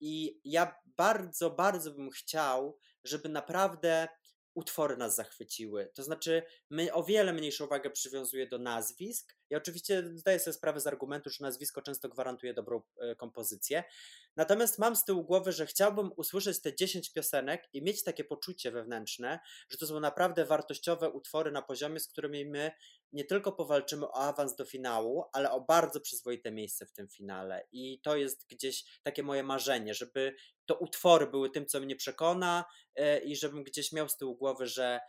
i 0.00 0.40
ja 0.44 0.74
bardzo, 0.96 1.50
bardzo 1.50 1.90
bym 1.90 2.10
chciał, 2.10 2.78
żeby 3.04 3.28
naprawdę 3.28 4.08
utwory 4.54 4.96
nas 4.96 5.14
zachwyciły. 5.14 5.90
To 5.94 6.02
znaczy, 6.02 6.42
my 6.70 6.92
o 6.92 7.02
wiele 7.02 7.32
mniejszą 7.32 7.64
uwagę 7.64 7.90
przywiązuję 7.90 8.46
do 8.46 8.58
nazwisk. 8.58 9.37
Ja 9.50 9.58
oczywiście 9.58 10.02
zdaję 10.14 10.38
sobie 10.38 10.54
sprawę 10.54 10.80
z 10.80 10.86
argumentu, 10.86 11.30
że 11.30 11.44
nazwisko 11.44 11.82
często 11.82 12.08
gwarantuje 12.08 12.54
dobrą 12.54 12.82
e, 13.00 13.16
kompozycję. 13.16 13.84
Natomiast 14.36 14.78
mam 14.78 14.96
z 14.96 15.04
tyłu 15.04 15.24
głowy, 15.24 15.52
że 15.52 15.66
chciałbym 15.66 16.10
usłyszeć 16.16 16.60
te 16.60 16.74
10 16.74 17.12
piosenek 17.12 17.68
i 17.72 17.82
mieć 17.82 18.04
takie 18.04 18.24
poczucie 18.24 18.70
wewnętrzne, 18.70 19.40
że 19.68 19.78
to 19.78 19.86
są 19.86 20.00
naprawdę 20.00 20.44
wartościowe 20.44 21.10
utwory 21.10 21.50
na 21.52 21.62
poziomie, 21.62 22.00
z 22.00 22.08
którymi 22.08 22.44
my 22.44 22.70
nie 23.12 23.24
tylko 23.24 23.52
powalczymy 23.52 24.06
o 24.06 24.14
awans 24.14 24.56
do 24.56 24.64
finału, 24.64 25.24
ale 25.32 25.50
o 25.50 25.60
bardzo 25.60 26.00
przyzwoite 26.00 26.50
miejsce 26.50 26.86
w 26.86 26.92
tym 26.92 27.08
finale. 27.08 27.66
I 27.72 28.00
to 28.00 28.16
jest 28.16 28.46
gdzieś 28.48 29.00
takie 29.02 29.22
moje 29.22 29.42
marzenie, 29.42 29.94
żeby 29.94 30.34
to 30.66 30.74
utwory 30.74 31.26
były 31.26 31.50
tym, 31.50 31.66
co 31.66 31.80
mnie 31.80 31.96
przekona 31.96 32.64
e, 32.94 33.18
i 33.18 33.36
żebym 33.36 33.64
gdzieś 33.64 33.92
miał 33.92 34.08
z 34.08 34.16
tyłu 34.16 34.36
głowy, 34.36 34.66
że 34.66 35.00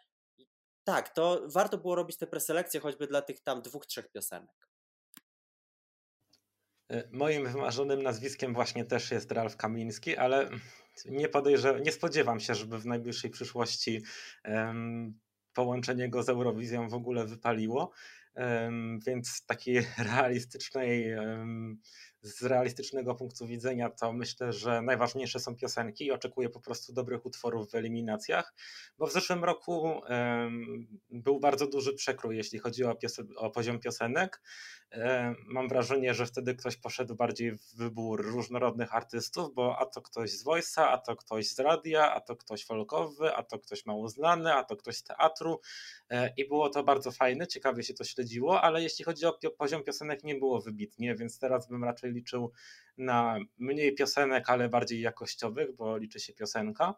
tak, 0.84 1.10
to 1.10 1.42
warto 1.48 1.78
było 1.78 1.96
robić 1.96 2.18
te 2.18 2.28
preselekcje 2.28 2.80
choćby 2.80 3.08
dla 3.08 3.22
tych 3.22 3.42
tam 3.42 3.62
dwóch, 3.62 3.86
trzech 3.86 4.12
piosenek. 4.12 4.70
E, 6.90 7.10
moim 7.12 7.52
wymarzonym 7.52 8.04
nazwiskiem 8.04 8.54
właśnie 8.54 8.86
też 8.86 9.12
jest 9.12 9.32
Ralf 9.32 9.58
Kamiński, 9.58 10.18
ale 10.18 10.50
nie 11.06 11.30
podejrzewam, 11.30 11.84
nie 11.84 11.92
spodziewam 11.92 12.40
się, 12.40 12.56
żeby 12.56 12.80
w 12.80 12.86
najbliższej 12.86 13.32
przyszłości 13.32 14.04
um, 14.46 15.20
połączenie 15.54 16.10
go 16.10 16.24
z 16.24 16.30
Eurowizją 16.30 16.90
w 16.90 16.94
ogóle 16.94 17.26
wypaliło. 17.26 17.92
Um, 18.36 19.00
więc 19.08 19.46
takiej 19.46 19.88
realistycznej 20.14 21.16
um, 21.16 21.80
z 22.22 22.44
realistycznego 22.44 23.16
punktu 23.16 23.48
widzenia 23.48 23.90
to 23.90 24.14
myślę, 24.14 24.54
że 24.54 24.82
najważniejsze 24.82 25.40
są 25.40 25.56
piosenki 25.56 26.06
i 26.06 26.12
oczekuję 26.12 26.50
po 26.50 26.60
prostu 26.60 26.94
dobrych 26.94 27.26
utworów 27.26 27.72
w 27.72 27.76
eliminacjach, 27.76 28.54
bo 28.98 29.08
w 29.08 29.12
zeszłym 29.12 29.44
roku 29.44 30.02
był 31.10 31.40
bardzo 31.40 31.68
duży 31.68 31.94
przekrój, 31.94 32.38
jeśli 32.38 32.60
chodzi 32.60 32.84
o, 32.84 32.96
o 33.36 33.50
poziom 33.50 33.80
piosenek. 33.80 34.42
Mam 35.48 35.68
wrażenie, 35.68 36.14
że 36.14 36.26
wtedy 36.26 36.56
ktoś 36.56 36.78
poszedł 36.78 37.16
bardziej 37.16 37.52
w 37.52 37.76
wybór 37.76 38.26
różnorodnych 38.26 38.96
artystów, 38.96 39.54
bo 39.54 39.80
a 39.80 39.86
to 39.86 40.02
ktoś 40.02 40.32
z 40.32 40.46
Voice'a, 40.46 40.82
a 40.82 40.98
to 40.98 41.16
ktoś 41.16 41.50
z 41.50 41.60
radia, 41.60 42.14
a 42.14 42.20
to 42.22 42.36
ktoś 42.36 42.66
folkowy, 42.66 43.36
a 43.36 43.44
to 43.44 43.60
ktoś 43.60 43.86
mało 43.86 44.10
znany, 44.10 44.54
a 44.54 44.64
to 44.64 44.76
ktoś 44.76 44.96
z 44.96 45.04
teatru 45.04 45.60
e, 46.10 46.34
i 46.38 46.48
było 46.48 46.70
to 46.70 46.84
bardzo 46.84 47.12
fajne, 47.12 47.48
ciekawie 47.48 47.84
się 47.84 47.94
to 47.94 48.04
śledziło, 48.04 48.62
ale 48.62 48.84
jeśli 48.84 49.06
chodzi 49.06 49.26
o 49.26 49.40
poziom 49.58 49.84
piosenek 49.84 50.24
nie 50.24 50.36
było 50.36 50.62
wybitnie, 50.62 51.16
więc 51.16 51.40
teraz 51.40 51.68
bym 51.68 51.84
raczej 51.84 52.09
liczył 52.12 52.52
na 52.98 53.40
mniej 53.58 53.96
piosenek, 53.96 54.50
ale 54.50 54.70
bardziej 54.70 55.02
jakościowych, 55.02 55.76
bo 55.76 55.98
liczy 55.98 56.20
się 56.20 56.34
piosenka. 56.34 56.96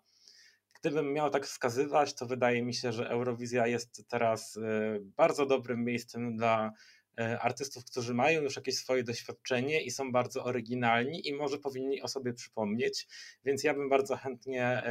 gdybym 0.81 1.13
miał 1.13 1.29
tak 1.29 1.45
wskazywać, 1.45 2.13
to 2.13 2.25
wydaje 2.25 2.63
mi 2.63 2.73
się, 2.73 2.91
że 2.91 3.09
Eurowizja 3.09 3.67
jest 3.67 4.07
teraz 4.07 4.59
bardzo 5.01 5.45
dobrym 5.45 5.83
miejscem 5.83 6.37
dla 6.37 6.71
artystów, 7.17 7.85
którzy 7.85 8.13
mają 8.13 8.41
już 8.41 8.55
jakieś 8.55 8.77
swoje 8.77 9.03
doświadczenie 9.03 9.81
i 9.81 9.91
są 9.91 10.11
bardzo 10.11 10.43
oryginalni 10.43 11.27
i 11.27 11.33
może 11.33 11.57
powinni 11.57 12.01
o 12.01 12.07
sobie 12.07 12.33
przypomnieć, 12.33 13.07
więc 13.45 13.63
ja 13.63 13.73
bym 13.73 13.89
bardzo 13.89 14.15
chętnie 14.15 14.83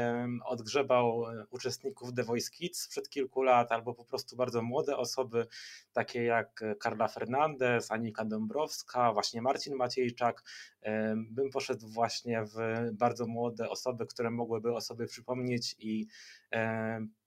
odgrzebał 0.44 1.26
e, 1.26 1.46
uczestników 1.50 2.14
The 2.14 2.24
Voice 2.24 2.50
Kids 2.50 2.82
sprzed 2.82 3.08
kilku 3.08 3.42
lat, 3.42 3.72
albo 3.72 3.94
po 3.94 4.04
prostu 4.04 4.36
bardzo 4.36 4.62
młode 4.62 4.96
osoby, 4.96 5.46
takie 5.92 6.24
jak 6.24 6.64
Karla 6.80 7.08
Fernandez, 7.08 7.90
Anika 7.90 8.24
Dąbrowska, 8.24 9.12
właśnie 9.12 9.42
Marcin 9.42 9.74
Maciejczak, 9.74 10.42
bym 11.16 11.50
poszedł 11.50 11.88
właśnie 11.88 12.44
w 12.44 12.56
bardzo 12.92 13.26
młode 13.26 13.70
osoby, 13.70 14.06
które 14.06 14.30
mogłyby 14.30 14.74
o 14.74 14.80
sobie 14.80 15.06
przypomnieć 15.06 15.76
i 15.78 16.06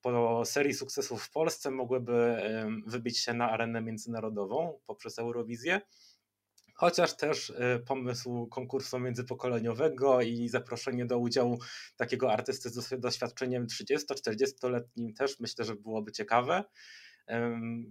po 0.03 0.45
serii 0.45 0.73
sukcesów 0.73 1.23
w 1.23 1.31
Polsce 1.31 1.71
mogłyby 1.71 2.37
wybić 2.87 3.19
się 3.19 3.33
na 3.33 3.51
arenę 3.51 3.81
międzynarodową 3.81 4.79
poprzez 4.85 5.19
Eurowizję. 5.19 5.81
Chociaż 6.75 7.17
też 7.17 7.49
e, 7.49 7.79
pomysł 7.79 8.47
konkursu 8.47 8.99
międzypokoleniowego 8.99 10.21
i 10.21 10.49
zaproszenie 10.49 11.05
do 11.05 11.17
udziału 11.17 11.59
takiego 11.95 12.33
artysty 12.33 12.69
z 12.69 12.99
doświadczeniem 12.99 13.67
30-40-letnim 13.67 15.13
też 15.17 15.39
myślę, 15.39 15.65
że 15.65 15.75
byłoby 15.75 16.11
ciekawe. 16.11 16.63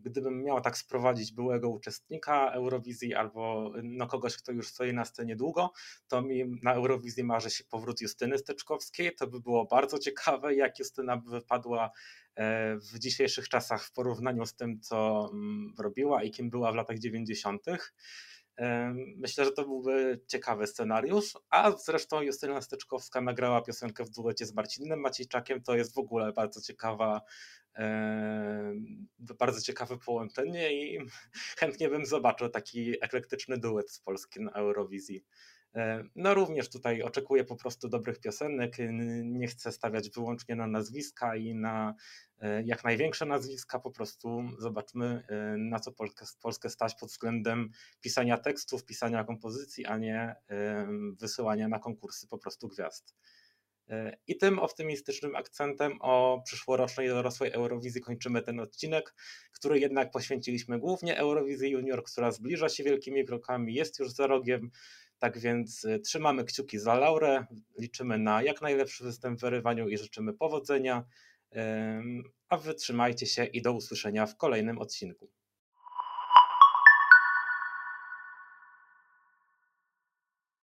Gdybym 0.05 0.43
miał 0.43 0.61
tak 0.61 0.79
sprowadzić 0.79 1.33
byłego 1.33 1.71
uczestnika 1.71 2.51
Eurowizji 2.51 3.15
albo 3.15 3.73
no, 3.83 4.07
kogoś, 4.07 4.37
kto 4.37 4.53
już 4.53 4.69
stoi 4.69 4.95
na 4.95 5.05
scenie 5.05 5.37
długo, 5.37 5.73
to 6.09 6.23
mi 6.23 6.45
na 6.63 6.75
Eurowizji 6.75 7.25
marzy 7.25 7.51
się 7.51 7.65
powrót 7.65 8.01
Justyny 8.01 8.39
Steczkowskiej. 8.39 9.15
To 9.15 9.27
by 9.27 9.41
było 9.41 9.65
bardzo 9.65 9.99
ciekawe, 9.99 10.55
jak 10.55 10.79
Justyna 10.79 11.17
by 11.17 11.31
wypadła 11.31 11.91
e, 12.35 12.77
w 12.77 12.99
dzisiejszych 12.99 13.49
czasach 13.49 13.85
w 13.85 13.93
porównaniu 13.93 14.47
z 14.47 14.55
tym, 14.55 14.81
co 14.81 15.31
mm, 15.33 15.75
robiła 15.79 16.23
i 16.23 16.31
kim 16.31 16.51
była 16.51 16.73
w 16.73 16.75
latach 16.75 16.99
90. 16.99 17.63
Myślę, 19.17 19.45
że 19.45 19.53
to 19.53 19.65
byłby 19.65 20.21
ciekawy 20.27 20.67
scenariusz, 20.67 21.39
a 21.51 21.71
zresztą 21.71 22.23
Justyna 22.23 22.61
Steczkowska 22.61 23.21
nagrała 23.21 23.63
piosenkę 23.63 24.05
w 24.05 24.11
duecie 24.11 24.47
z 24.47 24.55
Marcinem 24.55 25.01
Maciejczakiem, 25.01 25.63
to 25.63 25.77
jest 25.77 25.95
w 25.95 25.99
ogóle 25.99 26.33
bardzo 26.33 26.61
ciekawa 26.61 27.21
bardzo 29.39 29.61
ciekawe 29.61 29.99
połączenie 29.99 30.73
i 30.85 30.99
chętnie 31.61 31.89
bym 31.89 32.07
zobaczył 32.07 32.49
taki 32.49 33.05
eklektyczny 33.05 33.59
duet 33.59 33.91
z 33.91 34.01
Polski 34.01 34.41
na 34.41 34.53
Eurowizji. 34.53 35.25
No 36.17 36.35
również 36.35 36.71
tutaj 36.71 37.03
oczekuję 37.03 37.45
po 37.45 37.57
prostu 37.57 37.89
dobrych 37.89 38.21
piosenek. 38.21 38.77
Nie 39.25 39.47
chcę 39.47 39.73
stawiać 39.73 40.11
wyłącznie 40.11 40.57
na 40.57 40.67
nazwiska 40.67 41.37
i 41.37 41.55
na 41.55 41.95
e, 42.39 42.63
jak 42.63 42.85
największe 42.85 43.27
nazwiska. 43.27 43.79
Po 43.79 43.91
prostu 43.91 44.43
zobaczmy, 44.59 45.25
e, 45.29 45.57
na 45.59 45.81
co 45.81 45.93
Polskę, 45.93 46.27
Polskę 46.43 46.71
stać 46.71 46.95
pod 46.95 47.09
względem 47.09 47.71
pisania 48.01 48.39
tekstów, 48.39 48.85
pisania 48.85 49.25
kompozycji, 49.25 49.87
a 49.87 49.99
nie 49.99 50.37
wysyłania 51.21 51.69
na 51.69 51.79
konkursy 51.79 52.29
po 52.29 52.39
prostu 52.39 52.69
gwiazd. 52.69 53.15
E, 53.89 54.17
I 54.27 54.37
tym 54.37 54.59
optymistycznym 54.59 55.37
akcentem 55.37 55.93
o 56.01 56.43
przyszłorocznej 56.45 57.09
dorosłej 57.09 57.53
Eurowizji 57.53 58.01
kończymy 58.01 58.43
ten 58.43 58.61
odcinek, 58.61 59.15
który 59.53 59.79
jednak 59.79 60.11
poświęciliśmy 60.11 60.79
głównie 60.79 61.19
Eurowizji 61.19 61.71
Junior, 61.71 62.05
która 62.05 62.33
zbliża 62.33 62.69
się 62.69 62.85
wielkimi 62.85 63.25
krokami, 63.25 63.75
jest 63.75 63.99
już 63.99 64.11
za 64.11 64.27
rogiem. 64.27 64.71
Tak 65.23 65.39
więc 65.39 65.85
e, 65.85 65.99
trzymamy 65.99 66.45
kciuki 66.45 66.79
za 66.79 66.95
Laurę, 66.95 67.47
liczymy 67.79 68.19
na 68.19 68.43
jak 68.43 68.63
najlepszy 68.63 69.05
występ 69.05 69.39
w 69.39 69.43
wyrywaniu 69.43 69.89
i 69.89 69.99
życzymy 69.99 70.33
powodzenia. 70.33 71.05
A 72.49 72.57
wy 72.57 72.75
trzymajcie 72.75 73.27
się 73.27 73.45
i 73.45 73.63
do 73.63 73.73
usłyszenia 73.73 74.27
w 74.27 74.37
kolejnym 74.37 74.79
odcinku. 74.79 75.31